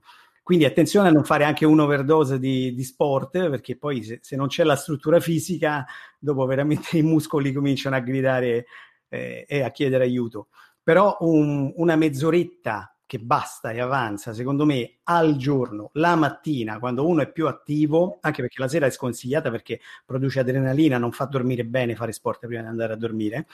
[0.49, 4.47] Quindi attenzione a non fare anche un'overdose di, di sport, perché poi se, se, non
[4.47, 5.85] c'è la struttura fisica,
[6.19, 8.65] dopo veramente i muscoli cominciano a gridare
[9.11, 10.49] eh, e a chiedere aiuto.
[10.83, 17.07] Però un, una mezz'oretta che basta e avanza, secondo me, al giorno, la mattina, quando
[17.07, 21.27] uno è più attivo, anche perché la sera è sconsigliata perché produce adrenalina, non fa
[21.27, 23.47] dormire bene fare sport prima di andare a dormire,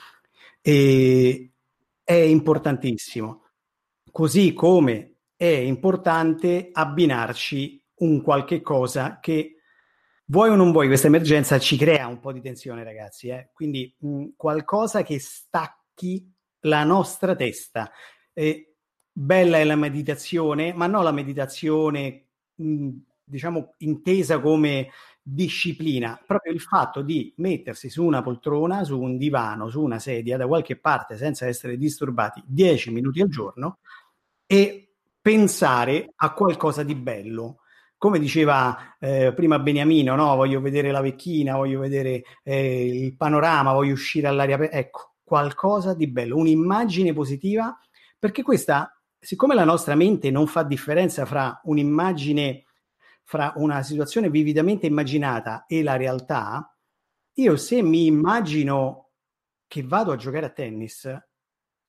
[0.61, 1.51] e
[2.05, 3.41] è importantissimo.
[4.09, 9.55] Così come è importante abbinarci un qualche cosa che
[10.25, 13.27] vuoi o non vuoi, questa emergenza ci crea un po' di tensione, ragazzi.
[13.29, 13.49] Eh?
[13.53, 16.31] Quindi mh, qualcosa che stacchi
[16.61, 17.91] la nostra testa.
[18.33, 18.75] Eh,
[19.11, 22.89] bella è la meditazione, ma non la meditazione, mh,
[23.23, 24.89] diciamo, intesa come
[25.21, 30.37] disciplina, proprio il fatto di mettersi su una poltrona, su un divano, su una sedia,
[30.37, 33.79] da qualche parte senza essere disturbati 10 minuti al giorno
[34.45, 34.84] e
[35.25, 37.61] pensare a qualcosa di bello.
[37.97, 40.35] Come diceva eh, prima Beniamino, no?
[40.35, 44.77] voglio vedere la vecchina, voglio vedere eh, il panorama, voglio uscire all'aria aperta.
[44.77, 47.75] Ecco, qualcosa di bello, un'immagine positiva,
[48.19, 52.65] perché questa, siccome la nostra mente non fa differenza fra un'immagine,
[53.23, 56.71] fra una situazione vividamente immaginata e la realtà,
[57.37, 59.09] io se mi immagino
[59.65, 61.09] che vado a giocare a tennis,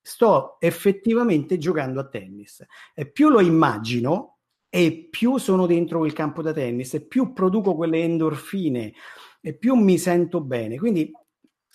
[0.06, 2.64] sto effettivamente giocando a tennis.
[2.94, 4.38] E più lo immagino
[4.68, 8.92] e più sono dentro quel campo da tennis e più produco quelle endorfine
[9.40, 10.78] e più mi sento bene.
[10.78, 11.10] Quindi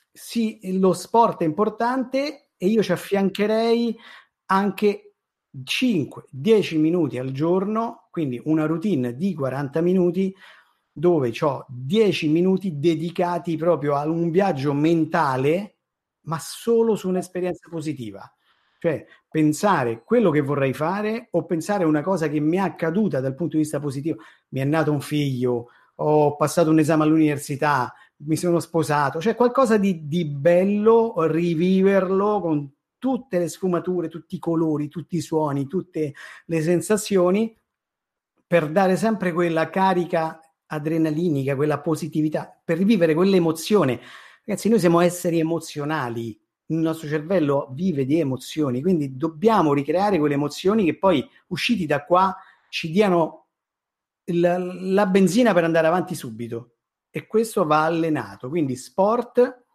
[0.09, 3.97] sì, lo sport è importante e io ci affiancherei
[4.45, 5.15] anche
[5.53, 10.33] 5-10 minuti al giorno, quindi una routine di 40 minuti
[10.89, 15.80] dove ho 10 minuti dedicati proprio a un viaggio mentale
[16.23, 18.31] ma solo su un'esperienza positiva.
[18.79, 23.35] Cioè, pensare quello che vorrei fare o pensare una cosa che mi è accaduta dal
[23.35, 24.17] punto di vista positivo.
[24.49, 27.93] Mi è nato un figlio, ho passato un esame all'università,
[28.23, 34.39] mi sono sposato, cioè qualcosa di, di bello, riviverlo con tutte le sfumature, tutti i
[34.39, 36.13] colori, tutti i suoni, tutte
[36.45, 37.55] le sensazioni,
[38.45, 43.99] per dare sempre quella carica adrenalinica, quella positività, per rivivere quell'emozione
[44.43, 50.33] Ragazzi, noi siamo esseri emozionali, il nostro cervello vive di emozioni, quindi dobbiamo ricreare quelle
[50.33, 52.35] emozioni che poi, usciti da qua,
[52.69, 53.47] ci diano
[54.25, 56.75] la, la benzina per andare avanti subito.
[57.11, 58.49] E questo va allenato.
[58.49, 59.65] Quindi sport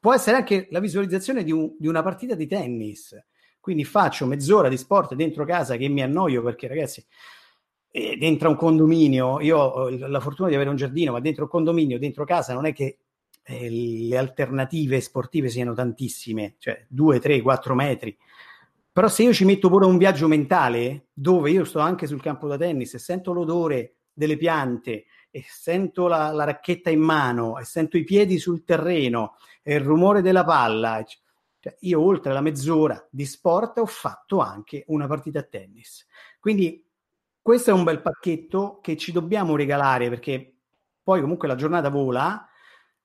[0.00, 3.14] può essere anche la visualizzazione di, un, di una partita di tennis.
[3.58, 7.04] Quindi faccio mezz'ora di sport dentro casa che mi annoio perché, ragazzi,
[7.90, 11.50] eh, dentro un condominio, io ho la fortuna di avere un giardino, ma dentro un
[11.50, 12.98] condominio, dentro casa, non è che
[13.48, 18.16] eh, le alternative sportive siano tantissime, cioè 2, 3, 4 metri.
[18.92, 22.48] Però se io ci metto pure un viaggio mentale, dove io sto anche sul campo
[22.48, 27.64] da tennis e sento l'odore delle piante e sento la, la racchetta in mano e
[27.64, 33.06] sento i piedi sul terreno e il rumore della palla, cioè io oltre la mezz'ora
[33.10, 36.06] di sport ho fatto anche una partita a tennis.
[36.40, 36.84] Quindi
[37.40, 40.54] questo è un bel pacchetto che ci dobbiamo regalare perché
[41.02, 42.48] poi comunque la giornata vola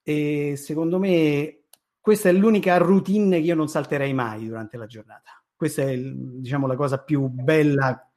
[0.03, 1.63] e secondo me
[1.99, 5.43] questa è l'unica routine che io non salterei mai durante la giornata.
[5.55, 8.11] Questa è diciamo la cosa più bella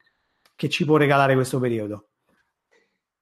[0.57, 2.09] che ci può regalare questo periodo.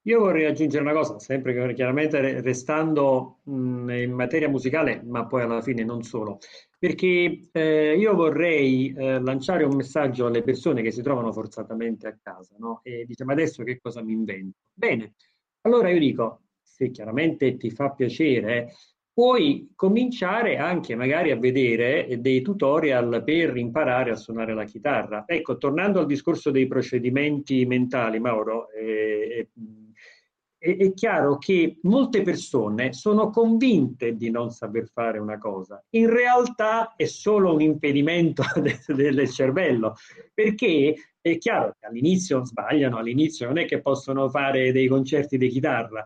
[0.07, 5.63] Io vorrei aggiungere una cosa, sempre chiaramente restando mh, in materia musicale, ma poi alla
[5.63, 6.39] fine non solo,
[6.77, 12.19] perché eh, io vorrei eh, lanciare un messaggio alle persone che si trovano forzatamente a
[12.21, 12.81] casa, no?
[12.83, 14.59] E dice, ma adesso che cosa mi invento?
[14.73, 15.15] Bene,
[15.61, 16.41] allora io dico,
[16.83, 18.73] se chiaramente ti fa piacere,
[19.13, 25.25] puoi cominciare anche magari a vedere dei tutorial per imparare a suonare la chitarra.
[25.27, 29.49] Ecco, tornando al discorso dei procedimenti mentali, Mauro, eh,
[30.59, 35.85] è, è, chiaro che molte persone sono convinte di non saper fare una cosa.
[35.91, 39.95] In realtà è solo un impedimento de, del cervello,
[40.33, 45.49] perché è chiaro che all'inizio sbagliano, all'inizio non è che possono fare dei concerti di
[45.49, 46.03] chitarra,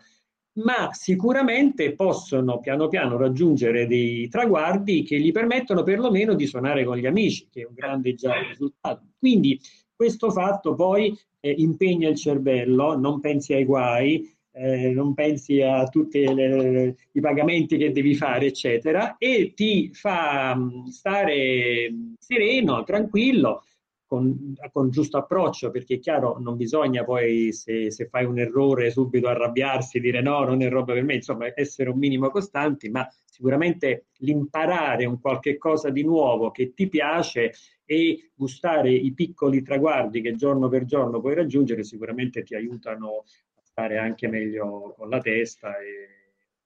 [0.56, 6.96] ma sicuramente possono piano piano raggiungere dei traguardi che gli permettono perlomeno di suonare con
[6.96, 9.02] gli amici, che è un grande già risultato.
[9.18, 9.60] Quindi
[9.94, 15.86] questo fatto poi eh, impegna il cervello, non pensi ai guai, eh, non pensi a
[15.88, 23.64] tutti i pagamenti che devi fare, eccetera, e ti fa mm, stare sereno, tranquillo,
[24.06, 28.90] con, con, giusto approccio, perché è chiaro, non bisogna poi, se, se, fai un errore,
[28.90, 33.06] subito arrabbiarsi, dire no, non è roba per me, insomma, essere un minimo costanti, ma
[33.24, 37.52] sicuramente l'imparare un qualche cosa di nuovo che ti piace
[37.84, 43.24] e gustare i piccoli traguardi che giorno per giorno puoi raggiungere sicuramente ti aiutano
[43.62, 46.16] stare anche meglio con la testa e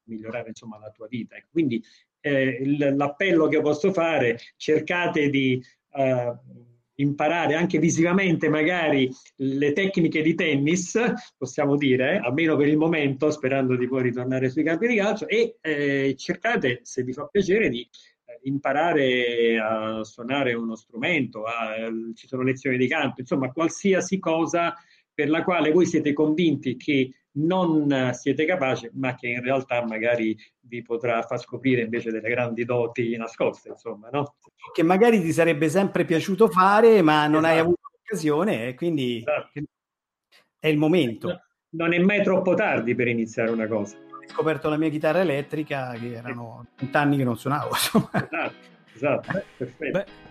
[0.05, 1.37] migliorare insomma la tua vita.
[1.37, 1.83] Ecco, quindi
[2.21, 2.63] eh,
[2.95, 5.63] l'appello che posso fare, cercate di
[5.93, 6.35] eh,
[7.01, 10.99] imparare anche visivamente magari le tecniche di tennis,
[11.37, 15.57] possiamo dire, almeno per il momento, sperando di poi ritornare sui campi di calcio, e
[15.61, 21.75] eh, cercate, se vi fa piacere, di eh, imparare a suonare uno strumento, a,
[22.15, 24.75] ci sono lezioni di canto, insomma qualsiasi cosa
[25.13, 30.37] per la quale voi siete convinti che non siete capaci, ma che in realtà magari
[30.61, 34.37] vi potrà far scoprire invece delle grandi doti nascoste, insomma, no?
[34.73, 37.47] Che magari ti sarebbe sempre piaciuto fare, ma non esatto.
[37.47, 39.61] hai avuto l'occasione e quindi esatto.
[40.59, 41.43] è il momento.
[41.73, 43.97] Non è mai troppo tardi per iniziare una cosa.
[43.97, 47.71] Ho scoperto la mia chitarra elettrica, che erano vent'anni che non suonavo.
[48.93, 49.99] Esatto, esatto, perfetto.
[49.99, 50.29] Beh.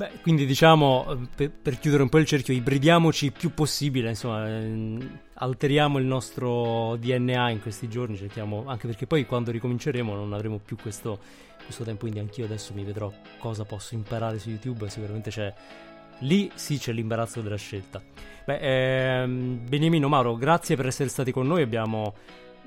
[0.00, 4.48] Beh, quindi diciamo, per, per, chiudere un po' il cerchio, ibridiamoci il più possibile, insomma,
[4.48, 10.32] ehm, alteriamo il nostro DNA in questi giorni, cerchiamo, anche perché poi quando ricominceremo non
[10.32, 11.18] avremo più questo,
[11.64, 15.52] questo tempo, quindi anch'io adesso mi vedrò cosa posso imparare su YouTube, sicuramente c'è,
[16.20, 18.02] lì sì c'è l'imbarazzo della scelta.
[18.44, 22.14] Beh, ehm, Beniamino, Mauro, grazie per essere stati con noi, abbiamo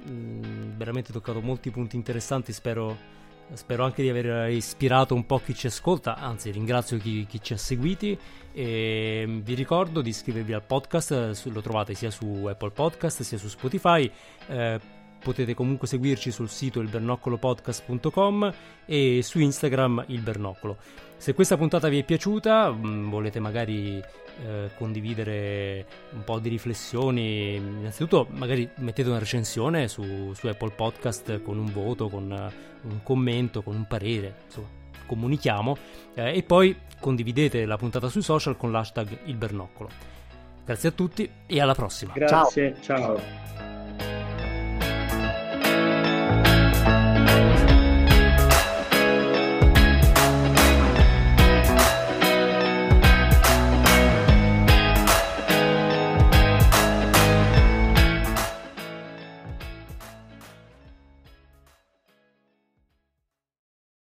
[0.03, 3.21] mh, mm, veramente toccato molti punti interessanti, spero
[3.54, 7.54] Spero anche di aver ispirato un po' chi ci ascolta, anzi ringrazio chi, chi ci
[7.54, 8.18] ha seguiti
[8.52, 13.48] e vi ricordo di iscrivervi al podcast, lo trovate sia su Apple Podcast sia su
[13.48, 14.10] Spotify.
[14.48, 14.80] Eh,
[15.24, 18.54] potete comunque seguirci sul sito ilbernoccolopodcast.com
[18.86, 20.78] e su Instagram il Bernoccolo.
[21.24, 23.97] Se questa puntata vi è piaciuta, mm, volete magari
[24.45, 31.41] eh, condividere un po' di riflessioni, innanzitutto magari mettete una recensione su, su Apple Podcast
[31.41, 34.67] con un voto, con uh, un commento, con un parere, insomma,
[35.05, 35.78] comunichiamo
[36.15, 39.89] eh, e poi condividete la puntata sui social con l'hashtag il Bernoccolo.
[40.65, 42.11] Grazie a tutti e alla prossima.
[42.13, 43.15] Grazie, ciao.
[43.15, 43.72] ciao.